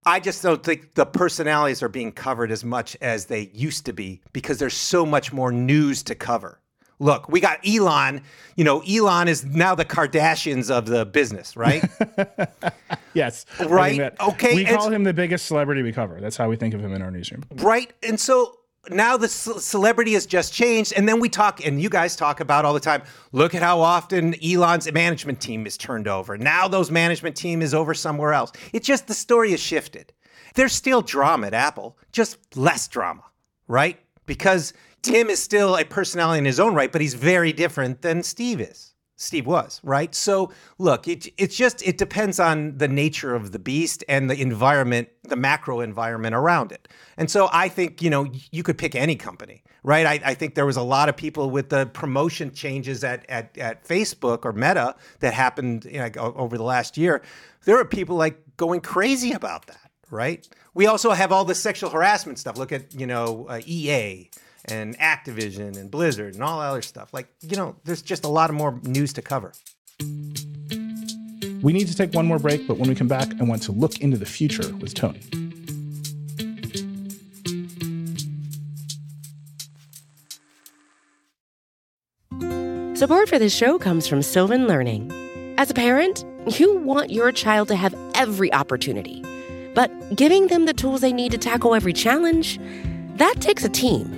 [0.08, 3.92] I just don't think the personalities are being covered as much as they used to
[3.92, 6.60] be because there's so much more news to cover.
[6.98, 8.22] Look, we got Elon.
[8.56, 11.84] You know, Elon is now the Kardashians of the business, right?
[13.14, 13.46] Yes.
[13.66, 16.20] Right, okay, We call him the biggest celebrity we cover.
[16.20, 17.42] That's how we think of him in our newsroom.
[17.56, 17.92] right.
[18.02, 18.57] And so
[18.90, 20.92] now the celebrity has just changed.
[20.96, 23.80] And then we talk, and you guys talk about all the time look at how
[23.80, 26.36] often Elon's management team is turned over.
[26.36, 28.52] Now those management team is over somewhere else.
[28.72, 30.12] It's just the story has shifted.
[30.54, 33.24] There's still drama at Apple, just less drama,
[33.66, 33.98] right?
[34.26, 34.72] Because
[35.02, 38.60] Tim is still a personality in his own right, but he's very different than Steve
[38.60, 38.87] is.
[39.20, 40.14] Steve was, right?
[40.14, 44.40] So look, it, it's just, it depends on the nature of the beast and the
[44.40, 46.86] environment, the macro environment around it.
[47.16, 50.06] And so I think, you know, you could pick any company, right?
[50.06, 53.58] I, I think there was a lot of people with the promotion changes at, at,
[53.58, 57.20] at Facebook or Meta that happened you know, over the last year.
[57.64, 60.48] There were people like going crazy about that, right?
[60.74, 62.56] We also have all the sexual harassment stuff.
[62.56, 64.30] Look at, you know, uh, EA
[64.70, 67.12] and Activision and Blizzard and all that other stuff.
[67.12, 69.52] Like, you know, there's just a lot of more news to cover.
[71.60, 73.72] We need to take one more break, but when we come back, I want to
[73.72, 75.20] look into the future with Tony.
[82.96, 85.12] Support for this show comes from Sylvan Learning.
[85.56, 86.24] As a parent,
[86.58, 89.22] you want your child to have every opportunity,
[89.74, 92.58] but giving them the tools they need to tackle every challenge,
[93.14, 94.17] that takes a team.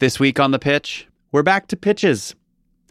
[0.00, 2.34] This week on The Pitch, we're back to pitches.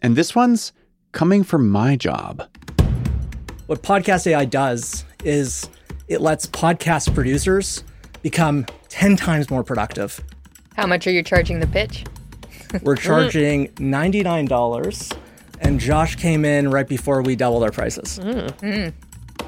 [0.01, 0.71] And this one's
[1.11, 2.47] coming from my job.
[3.67, 5.69] What Podcast AI does is
[6.07, 7.83] it lets podcast producers
[8.21, 10.21] become 10 times more productive.
[10.77, 12.05] How much are you charging the pitch?
[12.83, 15.17] We're charging $99,
[15.59, 18.17] and Josh came in right before we doubled our prices.
[18.19, 18.93] Mm, mm.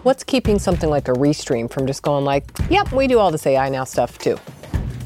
[0.03, 3.47] What's keeping something like a Restream from just going like, yep, we do all this
[3.47, 4.38] AI now stuff too?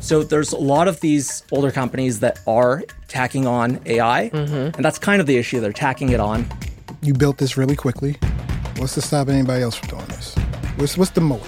[0.02, 4.76] So there's a lot of these older companies that are tacking on AI, mm-hmm.
[4.76, 5.60] and that's kind of the issue.
[5.60, 6.48] They're tacking it on.
[7.02, 8.18] You built this really quickly.
[8.78, 10.36] What's to stop anybody else from doing this?
[10.78, 11.46] What's what's the moat?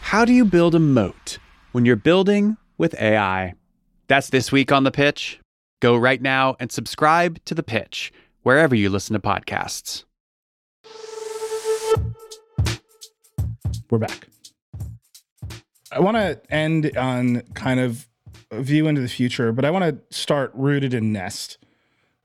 [0.00, 1.38] How do you build a moat
[1.72, 3.54] when you're building with AI?
[4.08, 5.40] That's this week on The Pitch.
[5.80, 8.12] Go right now and subscribe to The Pitch
[8.42, 10.04] wherever you listen to podcasts.
[13.90, 14.28] We're back.
[15.92, 18.08] I want to end on kind of
[18.50, 21.58] a view into the future, but I want to start rooted in Nest.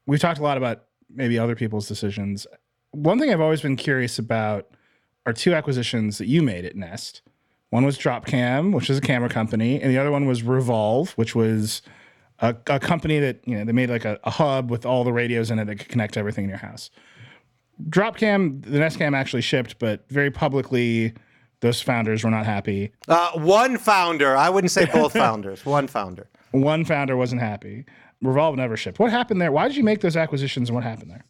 [0.05, 2.47] We've talked a lot about maybe other people's decisions.
[2.91, 4.67] One thing I've always been curious about
[5.25, 7.21] are two acquisitions that you made at Nest.
[7.69, 11.35] One was Dropcam, which is a camera company, and the other one was Revolv, which
[11.35, 11.81] was
[12.39, 15.11] a, a company that you know they made like a, a hub with all the
[15.11, 16.89] radios in it that could connect everything in your house.
[17.89, 21.13] Dropcam, the Nest Cam actually shipped, but very publicly,
[21.61, 22.91] those founders were not happy.
[23.07, 26.29] Uh, one founder, I wouldn't say both founders, one founder.
[26.51, 27.85] One founder wasn't happy.
[28.23, 28.99] Revolv never shipped.
[28.99, 29.51] What happened there?
[29.51, 31.25] Why did you make those acquisitions and what happened there?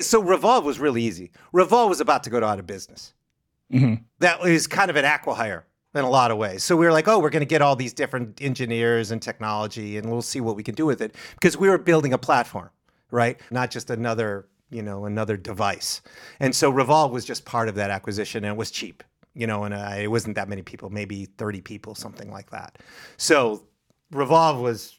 [0.00, 1.30] So Revolv was really easy.
[1.54, 3.14] Revolv was about to go out of business.
[3.72, 4.02] Mhm.
[4.18, 5.62] That was kind of an acquihire
[5.94, 6.64] in a lot of ways.
[6.64, 9.98] So we were like, oh, we're going to get all these different engineers and technology,
[9.98, 12.70] and we'll see what we can do with it because we were building a platform,
[13.10, 13.38] right?
[13.50, 16.02] Not just another, you know, another device.
[16.40, 19.02] And so Revolv was just part of that acquisition, and it was cheap,
[19.34, 22.78] you know, and uh, it wasn't that many people, maybe thirty people, something like that.
[23.16, 23.64] So
[24.12, 24.98] Revolv was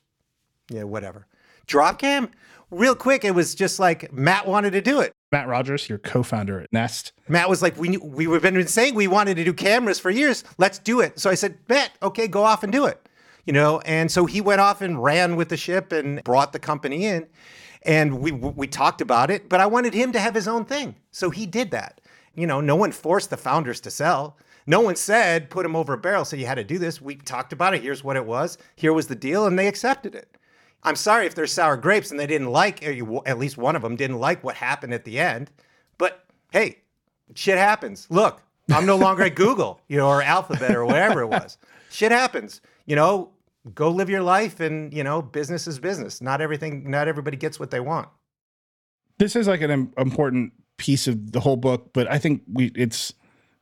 [0.70, 1.28] yeah, whatever.
[1.68, 2.30] Dropcam,
[2.72, 5.14] real quick, it was just like Matt wanted to do it.
[5.32, 7.14] Matt Rogers, your co-founder at Nest.
[7.28, 10.12] Matt was like, we knew, we have been saying we wanted to do cameras for
[10.12, 10.44] years.
[10.58, 11.20] Let's do it.
[11.20, 13.10] So I said, Matt, okay, go off and do it.
[13.46, 16.60] You know, and so he went off and ran with the ship and brought the
[16.60, 17.28] company in,
[17.82, 19.50] and we we talked about it.
[19.50, 22.00] But I wanted him to have his own thing, so he did that.
[22.36, 24.38] You know, no one forced the founders to sell.
[24.66, 27.02] No one said put him over a barrel, said you had to do this.
[27.02, 27.82] We talked about it.
[27.82, 28.58] Here's what it was.
[28.76, 30.38] Here was the deal, and they accepted it.
[30.84, 33.76] I'm sorry if there's sour grapes and they didn't like, eh, or at least one
[33.76, 35.50] of them didn't like what happened at the end.
[35.98, 36.80] But hey,
[37.36, 38.08] shit happens.
[38.10, 41.58] Look, I'm no longer at Google, you know, or Alphabet or whatever it was.
[41.90, 42.62] Shit happens.
[42.86, 43.32] You know,
[43.74, 46.22] go live your life and, you know, business is business.
[46.22, 48.10] Not everything, not everybody gets what they want.
[49.20, 50.52] This is like an important
[50.84, 53.14] piece of the whole book, but I think we it's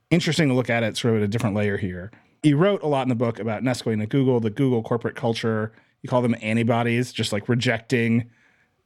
[0.10, 2.12] interesting to look at it sort of at a different layer here.
[2.42, 5.16] He wrote a lot in the book about Nest going to Google, the Google corporate
[5.16, 5.72] culture.
[6.02, 8.28] You call them antibodies, just like rejecting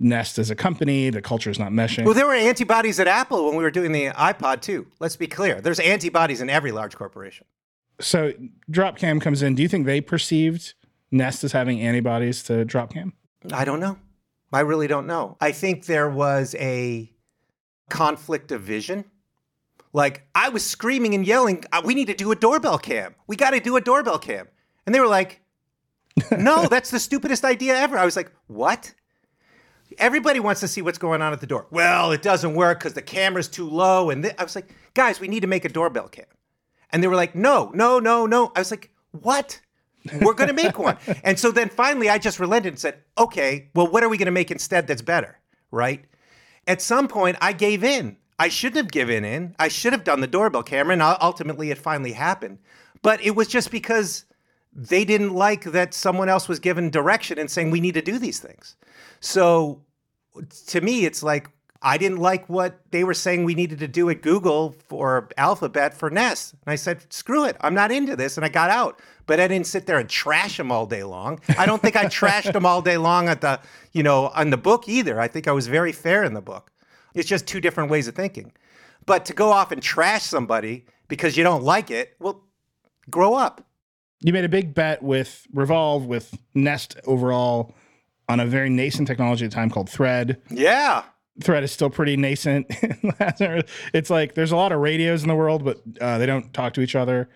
[0.01, 1.09] Nest as a company.
[1.09, 2.03] The culture is not meshing.
[2.03, 4.85] Well, there were antibodies at Apple when we were doing the iPod too.
[4.99, 5.61] Let's be clear.
[5.61, 7.45] There's antibodies in every large corporation.
[8.01, 8.33] So
[8.69, 9.55] Dropcam comes in.
[9.55, 10.73] Do you think they perceived
[11.09, 13.13] Nest as having antibodies to Dropcam?
[13.53, 13.97] I don't know.
[14.51, 15.37] I really don't know.
[15.39, 17.14] I think there was a
[17.89, 19.05] conflict of vision.
[19.93, 23.15] Like I was screaming and yelling, uh, "We need to do a doorbell cam.
[23.27, 24.47] We got to do a doorbell cam."
[24.85, 25.41] And they were like,
[26.37, 28.93] "No, that's the stupidest idea ever." I was like, "What?"
[29.97, 31.67] Everybody wants to see what's going on at the door.
[31.71, 34.09] Well, it doesn't work because the camera's too low.
[34.09, 36.25] And th- I was like, guys, we need to make a doorbell cam.
[36.91, 38.51] And they were like, no, no, no, no.
[38.55, 39.61] I was like, what?
[40.21, 40.97] We're going to make one.
[41.23, 44.25] and so then finally I just relented and said, okay, well, what are we going
[44.25, 45.39] to make instead that's better?
[45.71, 46.05] Right.
[46.67, 48.17] At some point, I gave in.
[48.37, 49.55] I shouldn't have given in.
[49.59, 50.93] I should have done the doorbell camera.
[50.93, 52.59] And ultimately, it finally happened.
[53.01, 54.25] But it was just because
[54.73, 58.19] they didn't like that someone else was given direction and saying, we need to do
[58.19, 58.75] these things.
[59.21, 59.81] So
[60.67, 61.49] to me, it's like,
[61.85, 65.93] I didn't like what they were saying we needed to do at Google for Alphabet
[65.93, 66.53] for Nest.
[66.53, 67.55] And I said, screw it.
[67.61, 68.37] I'm not into this.
[68.37, 68.99] And I got out.
[69.27, 71.39] But I didn't sit there and trash them all day long.
[71.59, 73.59] I don't think I trashed them all day long at the,
[73.91, 75.19] you know, on the book either.
[75.21, 76.71] I think I was very fair in the book.
[77.13, 78.51] It's just two different ways of thinking.
[79.05, 82.43] But to go off and trash somebody because you don't like it, well,
[83.11, 83.63] grow up.
[84.21, 87.75] You made a big bet with Revolv, with Nest overall,
[88.27, 90.41] on a very nascent technology at the time called Thread.
[90.49, 91.03] Yeah.
[91.41, 92.67] Thread is still pretty nascent.
[92.69, 96.73] it's like there's a lot of radios in the world, but uh, they don't talk
[96.75, 97.29] to each other.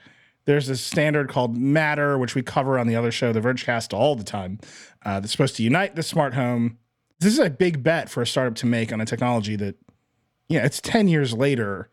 [0.45, 4.15] There's a standard called Matter, which we cover on the other show, the Vergecast, all
[4.15, 4.59] the time.
[5.05, 6.77] Uh, that's supposed to unite the smart home.
[7.19, 9.75] This is a big bet for a startup to make on a technology that,
[10.47, 11.89] yeah, it's 10 years later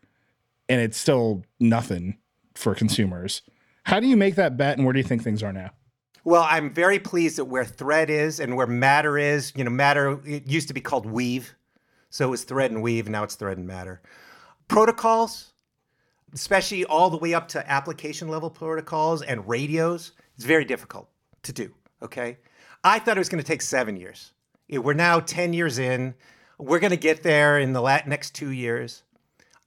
[0.69, 2.17] and it's still nothing
[2.55, 3.41] for consumers.
[3.83, 5.71] How do you make that bet and where do you think things are now?
[6.23, 9.53] Well, I'm very pleased at where Thread is and where Matter is.
[9.55, 11.55] You know, Matter it used to be called Weave.
[12.17, 14.01] So it was Thread and Weave, now it's Thread and Matter.
[14.67, 15.51] Protocols,
[16.33, 21.07] especially all the way up to application level protocols and radios, it's very difficult
[21.43, 21.71] to do.
[22.01, 22.39] Okay.
[22.83, 24.31] I thought it was going to take seven years.
[24.67, 26.15] We're now 10 years in.
[26.57, 29.03] We're going to get there in the next two years.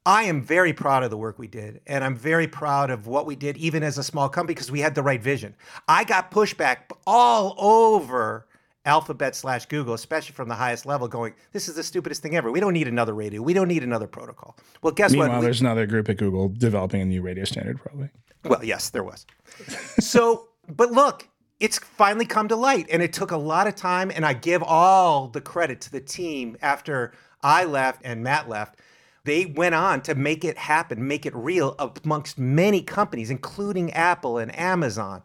[0.04, 3.26] I am very proud of the work we did, and I'm very proud of what
[3.26, 5.54] we did, even as a small company, because we had the right vision.
[5.86, 8.48] I got pushback all over
[8.90, 12.50] Alphabet slash Google, especially from the highest level, going, "This is the stupidest thing ever.
[12.50, 13.40] We don't need another radio.
[13.40, 15.32] We don't need another protocol." Well, guess Meanwhile, what?
[15.34, 18.10] Meanwhile, there's another group at Google developing a new radio standard, probably.
[18.44, 19.26] Well, yes, there was.
[20.00, 21.28] so, but look,
[21.60, 24.10] it's finally come to light, and it took a lot of time.
[24.14, 27.12] And I give all the credit to the team after
[27.42, 28.80] I left and Matt left
[29.24, 34.38] they went on to make it happen, make it real amongst many companies, including Apple
[34.38, 35.22] and Amazon.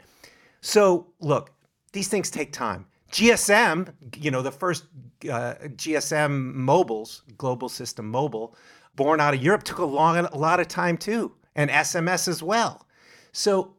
[0.61, 1.51] So, look,
[1.93, 2.85] these things take time.
[3.15, 4.87] GSM, you know, the first
[5.23, 8.57] uh, GSM mobiles, Global System Mobile,
[8.97, 12.43] born out of Europe, took a long, a lot of time too, and SMS as
[12.43, 12.85] well.
[13.31, 13.73] So,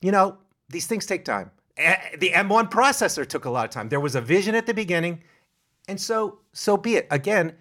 [0.00, 1.50] you know, these things take time.
[1.76, 3.88] The M1 processor took a lot of time.
[3.88, 5.24] There was a vision at the beginning,
[5.88, 7.08] and so so be it.
[7.10, 7.54] Again,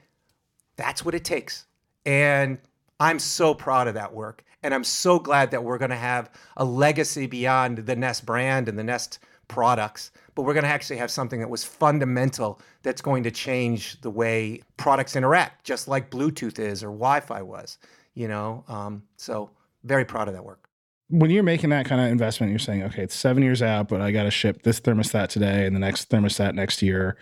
[0.75, 1.65] that's what it takes.
[2.05, 2.59] And
[2.99, 4.43] I'm so proud of that work.
[4.61, 8.69] And I'm so glad that we're going to have a legacy beyond the Nest brand
[8.69, 9.17] and the Nest
[9.47, 13.99] products, but we're going to actually have something that was fundamental that's going to change
[14.01, 17.77] the way products interact, just like Bluetooth is or Wi Fi was,
[18.13, 18.63] you know?
[18.67, 19.49] Um, so,
[19.83, 20.69] very proud of that work.
[21.09, 24.01] When you're making that kind of investment, you're saying, okay, it's seven years out, but
[24.01, 27.17] I got to ship this thermostat today and the next thermostat next year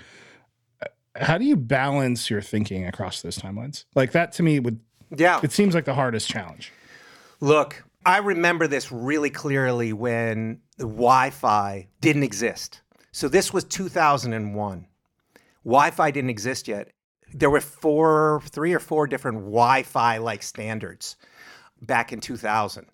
[1.15, 3.86] how do you balance your thinking across those timelines?
[3.93, 4.80] Like that to me would
[5.15, 5.39] yeah.
[5.43, 6.71] It seems like the hardest challenge.
[7.39, 12.82] Look, I remember this really clearly when the Wi-Fi didn't exist.
[13.12, 14.88] So this was 2001.
[15.64, 16.91] Wi-Fi didn't exist yet.
[17.34, 21.16] There were four, three or four different Wi-Fi like standards
[21.82, 22.86] back in 2000.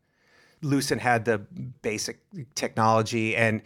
[0.62, 1.40] Lucent had the
[1.82, 2.20] basic
[2.54, 3.62] technology, and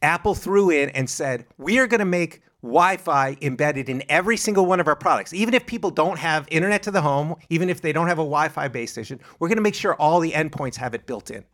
[0.00, 4.66] Apple threw in and said, "We are going to make Wi-Fi embedded in every single
[4.66, 5.32] one of our products.
[5.32, 8.22] Even if people don't have internet to the home, even if they don't have a
[8.22, 11.44] Wi-Fi base station, we're going to make sure all the endpoints have it built in."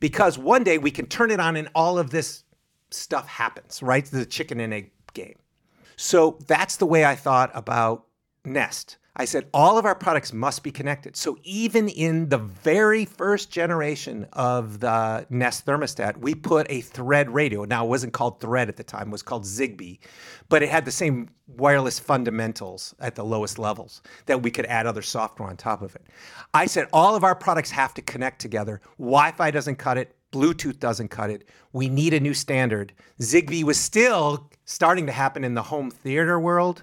[0.00, 2.44] Because one day we can turn it on and all of this
[2.90, 4.04] stuff happens, right?
[4.04, 5.38] The chicken and egg game.
[5.96, 8.06] So that's the way I thought about
[8.44, 8.98] Nest.
[9.16, 11.16] I said all of our products must be connected.
[11.16, 17.30] So even in the very first generation of the Nest thermostat, we put a thread
[17.30, 17.64] radio.
[17.64, 20.00] Now it wasn't called Thread at the time, it was called Zigbee,
[20.48, 24.86] but it had the same wireless fundamentals at the lowest levels that we could add
[24.86, 26.02] other software on top of it.
[26.52, 28.80] I said all of our products have to connect together.
[28.98, 31.46] Wi-Fi doesn't cut it, Bluetooth doesn't cut it.
[31.72, 32.92] We need a new standard.
[33.20, 36.82] Zigbee was still starting to happen in the home theater world.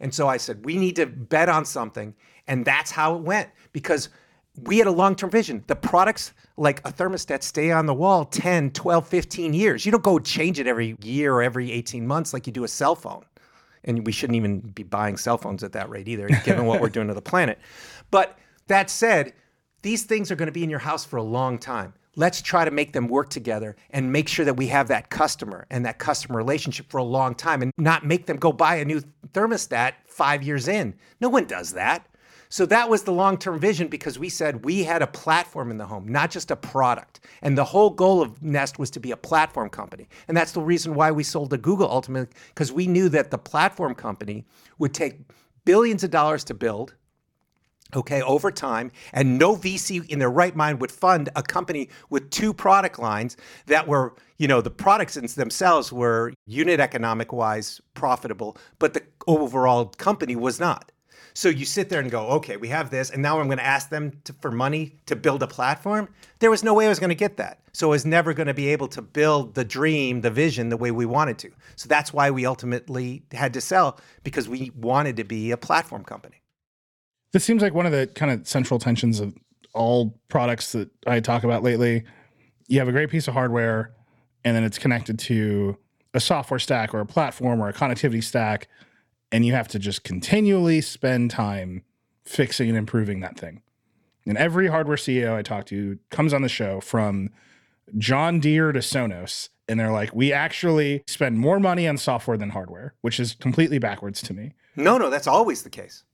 [0.00, 2.14] And so I said, we need to bet on something.
[2.46, 4.08] And that's how it went because
[4.62, 5.64] we had a long term vision.
[5.66, 9.84] The products like a thermostat stay on the wall 10, 12, 15 years.
[9.84, 12.68] You don't go change it every year or every 18 months like you do a
[12.68, 13.24] cell phone.
[13.84, 16.88] And we shouldn't even be buying cell phones at that rate either, given what we're
[16.88, 17.58] doing to the planet.
[18.10, 18.38] But
[18.68, 19.34] that said,
[19.82, 21.92] these things are going to be in your house for a long time.
[22.16, 25.66] Let's try to make them work together and make sure that we have that customer
[25.70, 28.84] and that customer relationship for a long time and not make them go buy a
[28.84, 29.02] new
[29.32, 30.94] thermostat five years in.
[31.20, 32.06] No one does that.
[32.48, 35.76] So that was the long term vision because we said we had a platform in
[35.76, 37.18] the home, not just a product.
[37.42, 40.08] And the whole goal of Nest was to be a platform company.
[40.28, 43.38] And that's the reason why we sold to Google ultimately, because we knew that the
[43.38, 44.44] platform company
[44.78, 45.18] would take
[45.64, 46.94] billions of dollars to build
[47.94, 52.30] okay, over time, and no VC in their right mind would fund a company with
[52.30, 58.56] two product lines that were, you know, the products themselves were unit economic wise profitable,
[58.78, 60.90] but the overall company was not.
[61.36, 63.64] So you sit there and go, okay, we have this, and now I'm going to
[63.64, 66.08] ask them to, for money to build a platform.
[66.38, 67.58] There was no way I was going to get that.
[67.72, 70.76] So I was never going to be able to build the dream, the vision, the
[70.76, 71.50] way we wanted to.
[71.74, 76.04] So that's why we ultimately had to sell because we wanted to be a platform
[76.04, 76.43] company.
[77.34, 79.34] This seems like one of the kind of central tensions of
[79.72, 82.04] all products that I talk about lately.
[82.68, 83.92] You have a great piece of hardware,
[84.44, 85.76] and then it's connected to
[86.14, 88.68] a software stack or a platform or a connectivity stack,
[89.32, 91.82] and you have to just continually spend time
[92.24, 93.62] fixing and improving that thing.
[94.24, 97.30] And every hardware CEO I talk to comes on the show from
[97.98, 102.50] John Deere to Sonos, and they're like, we actually spend more money on software than
[102.50, 104.52] hardware, which is completely backwards to me.
[104.76, 106.04] No, no, that's always the case.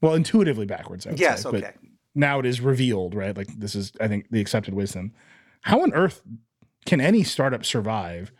[0.00, 1.06] Well, intuitively backwards.
[1.06, 1.60] I would yes, say, okay.
[1.60, 1.76] But
[2.14, 3.36] now it is revealed, right?
[3.36, 5.12] Like this is, I think, the accepted wisdom.
[5.62, 6.22] How on earth
[6.84, 8.32] can any startup survive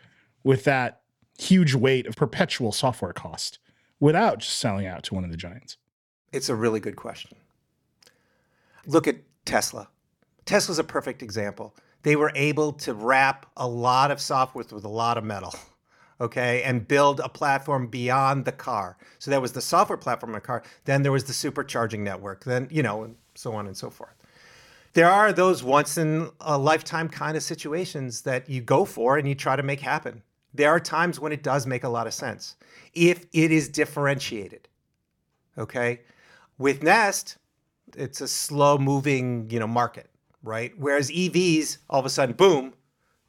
[0.43, 1.01] with that
[1.37, 3.59] huge weight of perpetual software cost
[3.99, 5.77] without just selling out to one of the giants?
[6.31, 7.37] It's a really good question.
[8.85, 9.89] Look at Tesla.
[10.45, 11.75] Tesla's a perfect example.
[12.03, 15.53] They were able to wrap a lot of software with a lot of metal
[16.19, 18.97] okay, and build a platform beyond the car.
[19.19, 20.63] So that was the software platform in the car.
[20.85, 22.43] Then there was the supercharging network.
[22.43, 24.15] Then you know, and so on and so forth.
[24.93, 29.27] There are those once in a lifetime kind of situations that you go for and
[29.27, 30.23] you try to make happen.
[30.53, 32.55] There are times when it does make a lot of sense
[32.93, 34.67] if it is differentiated.
[35.57, 36.01] Okay,
[36.57, 37.37] with Nest,
[37.95, 40.09] it's a slow moving you know market,
[40.41, 40.73] right?
[40.77, 42.73] Whereas EVs, all of a sudden, boom,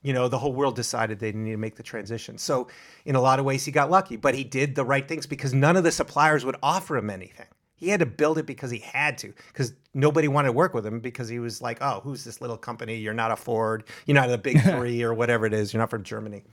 [0.03, 2.39] you know, the whole world decided they needed to make the transition.
[2.39, 2.69] So,
[3.05, 5.53] in a lot of ways, he got lucky, but he did the right things because
[5.53, 7.47] none of the suppliers would offer him anything.
[7.75, 10.85] He had to build it because he had to, because nobody wanted to work with
[10.87, 12.97] him because he was like, oh, who's this little company?
[12.97, 15.91] You're not a Ford, you're not a big three or whatever it is, you're not
[15.91, 16.45] from Germany.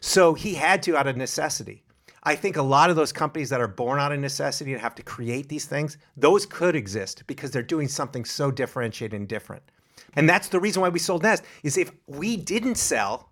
[0.00, 1.82] So, he had to out of necessity.
[2.22, 4.94] I think a lot of those companies that are born out of necessity and have
[4.96, 9.62] to create these things, those could exist because they're doing something so differentiated and different.
[10.14, 13.30] And that's the reason why we sold Nest is if we didn't sell,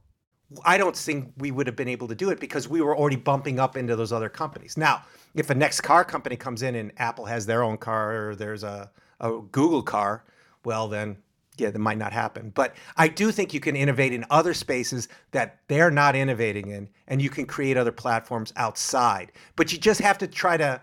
[0.64, 3.16] I don't think we would have been able to do it because we were already
[3.16, 4.76] bumping up into those other companies.
[4.76, 5.02] Now,
[5.34, 8.62] if a next car company comes in and Apple has their own car or there's
[8.62, 8.90] a,
[9.20, 10.24] a Google car,
[10.64, 11.16] well, then
[11.58, 12.50] yeah, that might not happen.
[12.54, 16.88] But I do think you can innovate in other spaces that they're not innovating in,
[17.08, 19.32] and you can create other platforms outside.
[19.56, 20.80] But you just have to try to,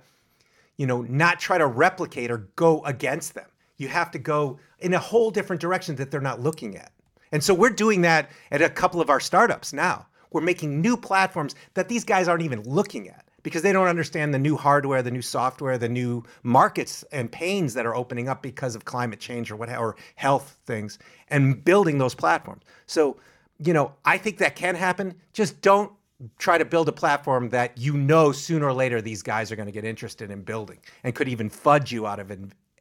[0.77, 3.45] you know, not try to replicate or go against them.
[3.77, 6.91] You have to go in a whole different direction that they're not looking at.
[7.31, 10.07] And so we're doing that at a couple of our startups now.
[10.31, 14.33] We're making new platforms that these guys aren't even looking at because they don't understand
[14.33, 18.41] the new hardware, the new software, the new markets and pains that are opening up
[18.41, 20.97] because of climate change or what or health things,
[21.29, 22.63] and building those platforms.
[22.87, 23.17] So,
[23.59, 25.15] you know, I think that can happen.
[25.33, 25.91] Just don't
[26.37, 29.65] try to build a platform that you know sooner or later these guys are going
[29.65, 32.31] to get interested in building and could even fudge you out of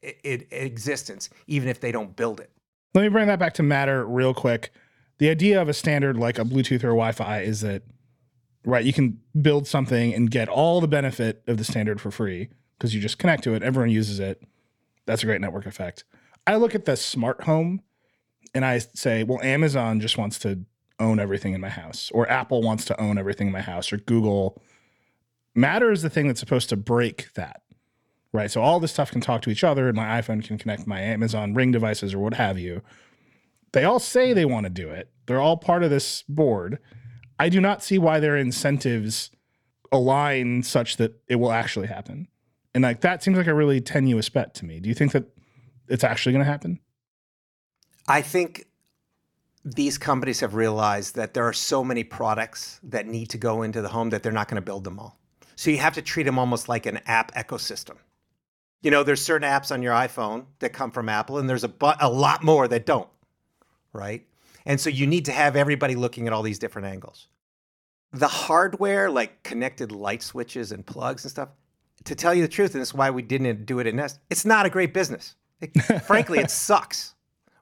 [0.02, 2.50] in, existence, even if they don't build it.
[2.94, 4.72] Let me bring that back to Matter real quick.
[5.18, 7.82] The idea of a standard like a Bluetooth or Wi Fi is that,
[8.64, 12.50] right, you can build something and get all the benefit of the standard for free
[12.78, 14.42] because you just connect to it, everyone uses it.
[15.06, 16.04] That's a great network effect.
[16.46, 17.82] I look at the smart home
[18.54, 20.64] and I say, well, Amazon just wants to
[20.98, 23.96] own everything in my house, or Apple wants to own everything in my house, or
[23.96, 24.62] Google.
[25.54, 27.61] Matter is the thing that's supposed to break that,
[28.32, 28.50] right?
[28.50, 31.00] So all this stuff can talk to each other, and my iPhone can connect my
[31.00, 32.82] Amazon Ring devices or what have you.
[33.72, 35.10] They all say they want to do it.
[35.26, 36.78] They're all part of this board.
[37.38, 39.30] I do not see why their incentives
[39.90, 42.28] align such that it will actually happen.
[42.74, 44.80] And like that seems like a really tenuous bet to me.
[44.80, 45.24] Do you think that
[45.88, 46.80] it's actually going to happen?
[48.08, 48.66] I think
[49.64, 53.80] these companies have realized that there are so many products that need to go into
[53.80, 55.18] the home that they're not going to build them all.
[55.54, 57.96] So you have to treat them almost like an app ecosystem.
[58.82, 61.68] You know, there's certain apps on your iPhone that come from Apple, and there's a,
[61.68, 63.08] bu- a lot more that don't,
[63.92, 64.26] right?
[64.66, 67.28] And so you need to have everybody looking at all these different angles.
[68.12, 71.48] The hardware, like connected light switches and plugs and stuff,
[72.04, 74.18] to tell you the truth, and this is why we didn't do it at Nest,
[74.30, 75.36] it's not a great business.
[75.60, 75.70] It,
[76.04, 77.14] frankly, it sucks,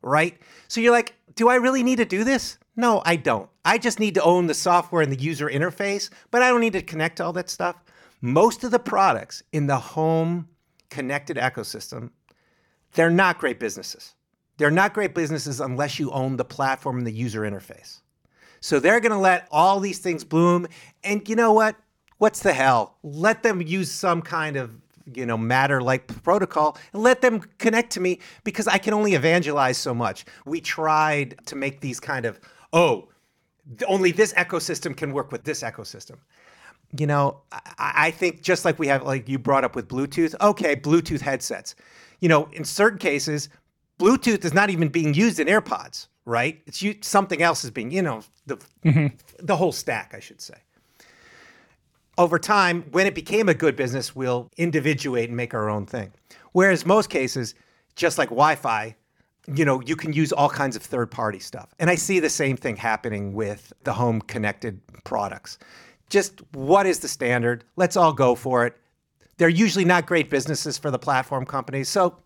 [0.03, 0.39] right?
[0.69, 2.59] So you're like, do I really need to do this?
[2.77, 3.49] No, I don't.
[3.65, 6.73] I just need to own the software and the user interface, but I don't need
[6.73, 7.77] to connect all that stuff.
[8.23, 10.49] Most of the products in the home
[10.91, 12.11] connected ecosystem,
[12.93, 14.15] they're not great businesses.
[14.59, 18.01] They're not great businesses unless you own the platform and the user interface.
[18.61, 20.67] So they're going to let all these things bloom.
[21.03, 21.77] And you know what?
[22.19, 22.99] What's the hell?
[23.03, 24.71] Let them use some kind of
[25.15, 29.15] you know matter like protocol and let them connect to me because I can only
[29.15, 30.25] evangelize so much.
[30.45, 32.39] We tried to make these kind of
[32.73, 33.09] oh
[33.87, 36.19] only this ecosystem can work with this ecosystem.
[36.99, 40.35] You know, I, I think just like we have, like you brought up with Bluetooth,
[40.41, 41.75] okay, Bluetooth headsets.
[42.21, 43.49] You know, in certain cases,
[43.99, 46.61] Bluetooth is not even being used in AirPods, right?
[46.67, 49.07] It's you, something else is being, you know, the mm-hmm.
[49.39, 50.57] the whole stack, I should say
[52.21, 56.13] over time, when it became a good business, we'll individuate and make our own thing.
[56.53, 57.55] Whereas most cases,
[57.97, 58.95] just like Wi-Fi,
[59.55, 61.75] you know, you can use all kinds of third-party stuff.
[61.79, 65.59] And I see the same thing happening with the home connected products.
[66.11, 67.65] Just what is the standard?
[67.77, 68.77] Let's all go for it.
[69.39, 71.89] They're usually not great businesses for the platform companies.
[71.89, 72.19] So,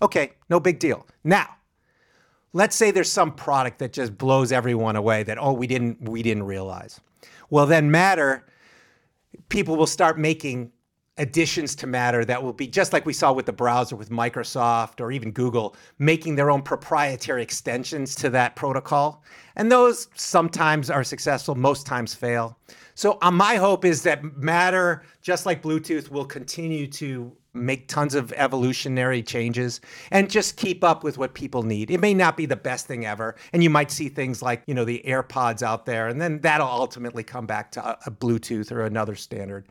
[0.00, 1.06] okay, no big deal.
[1.24, 1.56] Now,
[2.52, 6.22] let's say there's some product that just blows everyone away that oh, we didn't we
[6.22, 7.00] didn't realize.
[7.50, 8.44] Well, then Matter
[9.48, 10.72] people will start making
[11.18, 15.00] additions to Matter that will be just like we saw with the browser with Microsoft
[15.00, 19.22] or even Google, making their own proprietary extensions to that protocol.
[19.56, 22.58] And those sometimes are successful, most times fail.
[22.94, 28.16] So uh, my hope is that Matter, just like Bluetooth, will continue to make tons
[28.16, 29.80] of evolutionary changes
[30.10, 31.90] and just keep up with what people need.
[31.90, 34.74] It may not be the best thing ever, and you might see things like, you
[34.74, 38.72] know, the AirPods out there, and then that'll ultimately come back to a, a Bluetooth
[38.72, 39.66] or another standard.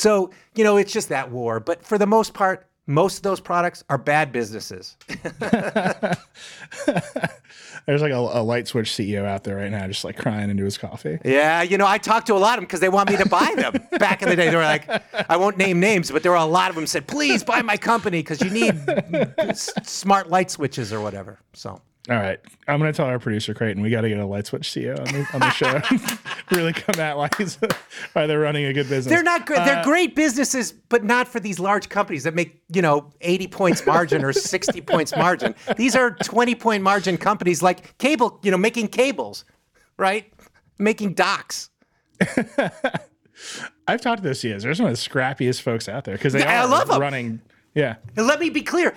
[0.00, 1.60] So, you know, it's just that war.
[1.60, 4.96] But for the most part, most of those products are bad businesses.
[7.86, 10.64] There's like a, a, light switch CEO out there right now, just like crying into
[10.64, 11.18] his coffee.
[11.22, 13.28] Yeah, you know, I talked to a lot of them because they want me to
[13.28, 13.74] buy them.
[13.98, 14.88] Back in the day, they were like,
[15.30, 17.76] I won't name names, but there were a lot of them said, please buy my
[17.76, 21.38] company because you need smart light switches or whatever.
[21.52, 21.80] So
[22.10, 24.44] all right, I'm going to tell our producer Creighton we got to get a light
[24.44, 25.80] switch CEO on the, on the show.
[26.50, 27.56] really come at why, he's,
[28.14, 29.06] why they're running a good business.
[29.06, 29.60] They're not great.
[29.60, 33.46] Uh, they're great businesses, but not for these large companies that make you know 80
[33.46, 35.54] points margin or 60 points margin.
[35.76, 39.44] These are 20 point margin companies like cable, you know, making cables,
[39.96, 40.32] right?
[40.80, 41.70] Making docks.
[43.86, 44.64] I've talked to those CEOs.
[44.64, 47.40] They're some of the scrappiest folks out there because they yeah, are running.
[47.74, 47.96] Yeah.
[48.16, 48.94] And let me be clear.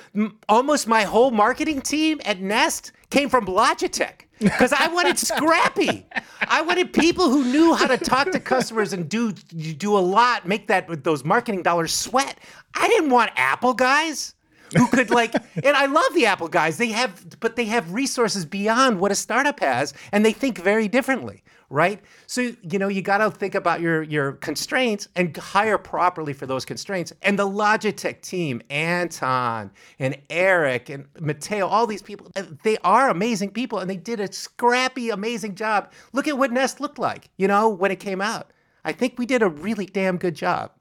[0.49, 6.07] Almost my whole marketing team at Nest came from Logitech because I wanted scrappy.
[6.41, 10.47] I wanted people who knew how to talk to customers and do do a lot,
[10.47, 12.39] make that with those marketing dollars sweat.
[12.73, 14.33] I didn't want Apple guys
[14.75, 15.33] who could like
[15.63, 16.77] and I love the Apple guys.
[16.77, 20.87] They have but they have resources beyond what a startup has and they think very
[20.87, 21.43] differently
[21.73, 22.01] right?
[22.27, 26.45] So you know you got to think about your your constraints and hire properly for
[26.45, 27.11] those constraints.
[27.23, 33.09] And the Logitech team, Anton and Eric and Matteo, all these people, uh, they are
[33.09, 35.91] amazing people, and they did a scrappy, amazing job.
[36.13, 38.51] Look at what Nest looked like, you know, when it came out.
[38.85, 40.71] I think we did a really damn good job.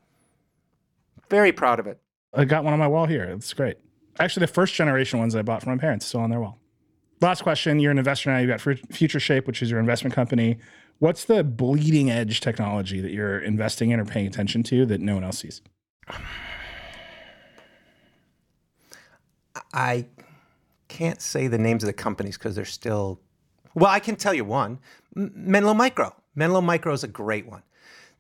[1.31, 1.99] Very proud of it.
[2.35, 3.25] I got one on my wall here.
[3.25, 3.79] It's great.
[4.19, 6.59] Actually, the first generation ones I bought from my parents still on their wall.
[7.23, 7.79] Last question.
[7.79, 8.39] You're an investor now.
[8.39, 10.59] You've got Future Shape, which is your investment company
[11.03, 15.17] What's the bleeding edge technology that you're investing in or paying attention to that no
[15.17, 15.61] one else sees?
[19.75, 20.07] I
[20.87, 23.21] can't say the names of the companies because they're still.
[23.75, 24.79] Well, I can tell you one
[25.17, 26.15] Menlo Micro.
[26.37, 27.65] Menlo Micro is a great one.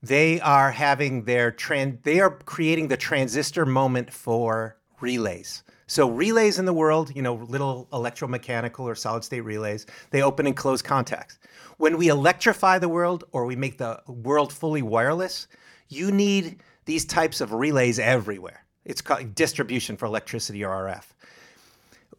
[0.02, 5.62] They are having their trend, they are creating the transistor moment for relays.
[5.92, 10.46] So relays in the world, you know, little electromechanical or solid state relays, they open
[10.46, 11.38] and close contacts.
[11.76, 15.48] When we electrify the world or we make the world fully wireless,
[15.90, 18.64] you need these types of relays everywhere.
[18.86, 21.04] It's called distribution for electricity or RF.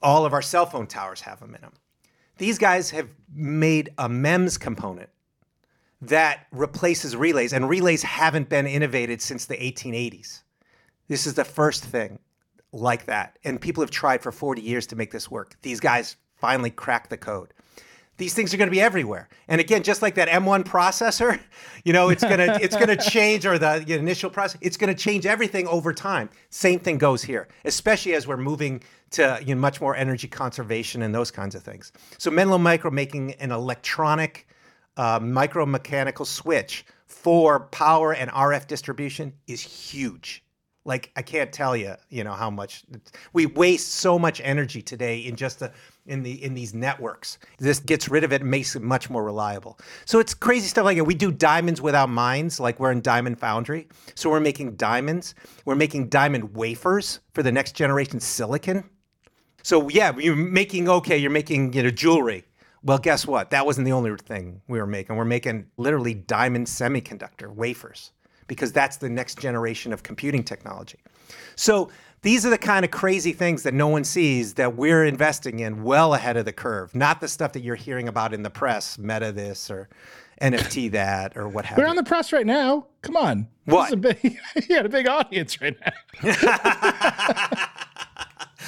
[0.04, 1.74] All of our cell phone towers have them in them.
[2.38, 5.10] These guys have made a MEMS component
[6.00, 10.44] that replaces relays, and relays haven't been innovated since the 1880s.
[11.08, 12.20] This is the first thing
[12.74, 13.38] like that.
[13.44, 15.56] And people have tried for 40 years to make this work.
[15.62, 17.54] These guys finally cracked the code.
[18.18, 19.28] These things are going to be everywhere.
[19.48, 21.40] And again, just like that M1 processor,
[21.84, 24.94] you know, it's going to it's going to change or the initial process, it's going
[24.94, 26.30] to change everything over time.
[26.50, 31.02] Same thing goes here, especially as we're moving to you know, much more energy conservation
[31.04, 31.92] and those kinds of things.
[32.18, 34.48] So Menlo Micro making an electronic
[34.98, 40.44] uh, micromechanical switch for power and RF distribution is huge.
[40.86, 42.84] Like I can't tell you, you know how much
[43.32, 45.72] we waste so much energy today in just the
[46.06, 47.38] in the in these networks.
[47.58, 49.80] This gets rid of it and makes it much more reliable.
[50.06, 51.06] So it's crazy stuff like that.
[51.06, 53.88] We do diamonds without mines, like we're in Diamond Foundry.
[54.16, 55.36] So we're making diamonds.
[55.64, 58.90] We're making diamond wafers for the next generation silicon.
[59.62, 62.44] So yeah, you're making okay, you're making you know jewelry.
[62.84, 63.52] Well, guess what?
[63.52, 65.16] That wasn't the only thing we were making.
[65.16, 68.12] We're making literally diamond semiconductor wafers
[68.48, 71.00] because that's the next generation of computing technology.
[71.56, 71.90] So
[72.22, 75.84] these are the kind of crazy things that no one sees that we're investing in
[75.84, 78.98] well ahead of the curve, not the stuff that you're hearing about in the press,
[78.98, 79.90] meta this or
[80.42, 81.90] NFT that or what have We're you.
[81.90, 82.88] on the press right now.
[83.02, 83.48] Come on.
[83.66, 83.84] What?
[83.84, 84.40] This is a big,
[84.70, 85.76] you got a big audience right
[86.24, 87.68] now.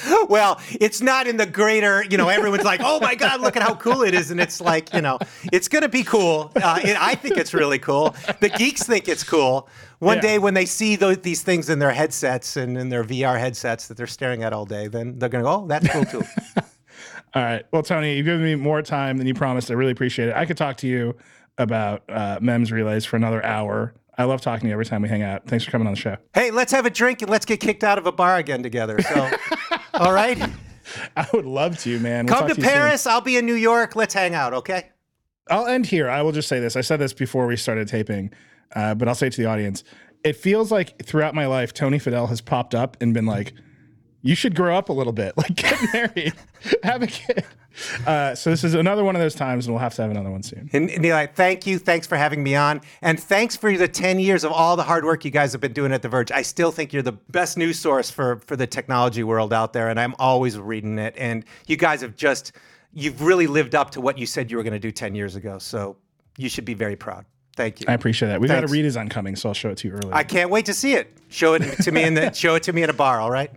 [0.28, 3.62] well, it's not in the greater, you know, everyone's like, oh my God, look at
[3.62, 4.30] how cool it is.
[4.30, 5.18] And it's like, you know,
[5.52, 6.52] it's going to be cool.
[6.54, 8.14] Uh, it, I think it's really cool.
[8.40, 9.68] The geeks think it's cool.
[9.98, 10.22] One Yeah.
[10.22, 13.88] day when they see those, these things in their headsets and in their VR headsets
[13.88, 16.22] that they're staring at all day, then they're going to go, oh, that's cool too.
[17.34, 17.64] All right.
[17.72, 19.70] Well, Tony, you've given me more time than you promised.
[19.70, 20.34] I really appreciate it.
[20.34, 21.14] I could talk to you
[21.58, 23.94] about uh, MEMS relays for another hour.
[24.18, 25.46] I love talking to you every time we hang out.
[25.46, 26.16] Thanks for coming on the show.
[26.32, 28.98] hey, let's have a drink and let's get kicked out of a bar again together.
[29.02, 29.30] So,
[29.98, 30.38] all right.
[31.16, 32.26] I would love to, man.
[32.26, 32.72] We'll Come talk to you soon.
[32.72, 33.06] Paris.
[33.06, 33.96] I'll be in New York.
[33.96, 34.90] Let's hang out, okay?
[35.48, 36.08] I'll end here.
[36.08, 36.76] I will just say this.
[36.76, 38.32] I said this before we started taping,
[38.74, 39.84] uh, but I'll say it to the audience.
[40.24, 43.52] It feels like throughout my life, Tony Fadell has popped up and been like,
[44.26, 46.34] you should grow up a little bit, like get married,
[46.82, 47.44] have a kid.
[48.06, 50.30] Uh, so this is another one of those times, and we'll have to have another
[50.30, 50.70] one soon.
[50.72, 51.78] And, and Eli, thank you.
[51.78, 52.80] Thanks for having me on.
[53.02, 55.72] And thanks for the 10 years of all the hard work you guys have been
[55.74, 56.32] doing at The Verge.
[56.32, 59.90] I still think you're the best news source for, for the technology world out there.
[59.90, 61.14] And I'm always reading it.
[61.18, 62.52] And you guys have just,
[62.94, 65.36] you've really lived up to what you said you were going to do 10 years
[65.36, 65.58] ago.
[65.58, 65.96] So
[66.38, 67.26] you should be very proud.
[67.56, 67.86] Thank you.
[67.88, 68.40] I appreciate that.
[68.40, 68.70] We've Thanks.
[68.70, 70.12] got a redesign coming, so I'll show it to you early.
[70.12, 71.16] I can't wait to see it.
[71.28, 73.50] Show it to me in the show it to me at a bar, all right?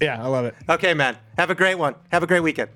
[0.00, 0.54] Yeah, I love it.
[0.68, 1.16] Okay, man.
[1.36, 1.94] Have a great one.
[2.10, 2.70] Have a great weekend.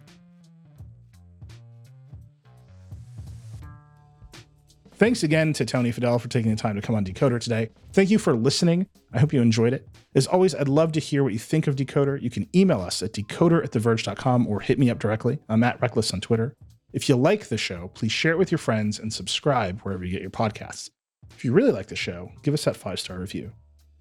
[4.97, 7.71] Thanks again to Tony Fadell for taking the time to come on Decoder today.
[7.93, 8.87] Thank you for listening.
[9.13, 9.89] I hope you enjoyed it.
[10.15, 12.23] As always, I'd love to hear what you think of Decoder.
[12.23, 15.41] You can email us at decoder at theverge.com or hit me up directly.
[15.49, 16.55] I'm at Reckless on Twitter.
[16.93, 20.13] If you like the show, please share it with your friends and subscribe wherever you
[20.13, 20.91] get your podcasts.
[21.31, 23.51] If you really like the show, give us that five star review.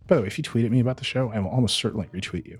[0.05, 2.07] By the way, if you tweet at me about the show, I will almost certainly
[2.13, 2.59] retweet you.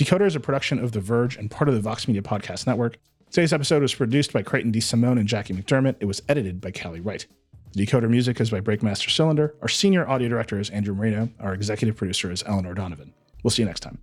[0.00, 2.96] Decoder is a production of The Verge and part of the Vox Media Podcast Network.
[3.30, 5.96] Today's episode was produced by Creighton DeSimone and Jackie McDermott.
[6.00, 7.26] It was edited by Callie Wright.
[7.74, 9.54] The Decoder music is by Breakmaster Cylinder.
[9.60, 11.28] Our senior audio director is Andrew Marino.
[11.38, 13.12] Our executive producer is Eleanor Donovan.
[13.44, 13.98] We'll see you next time.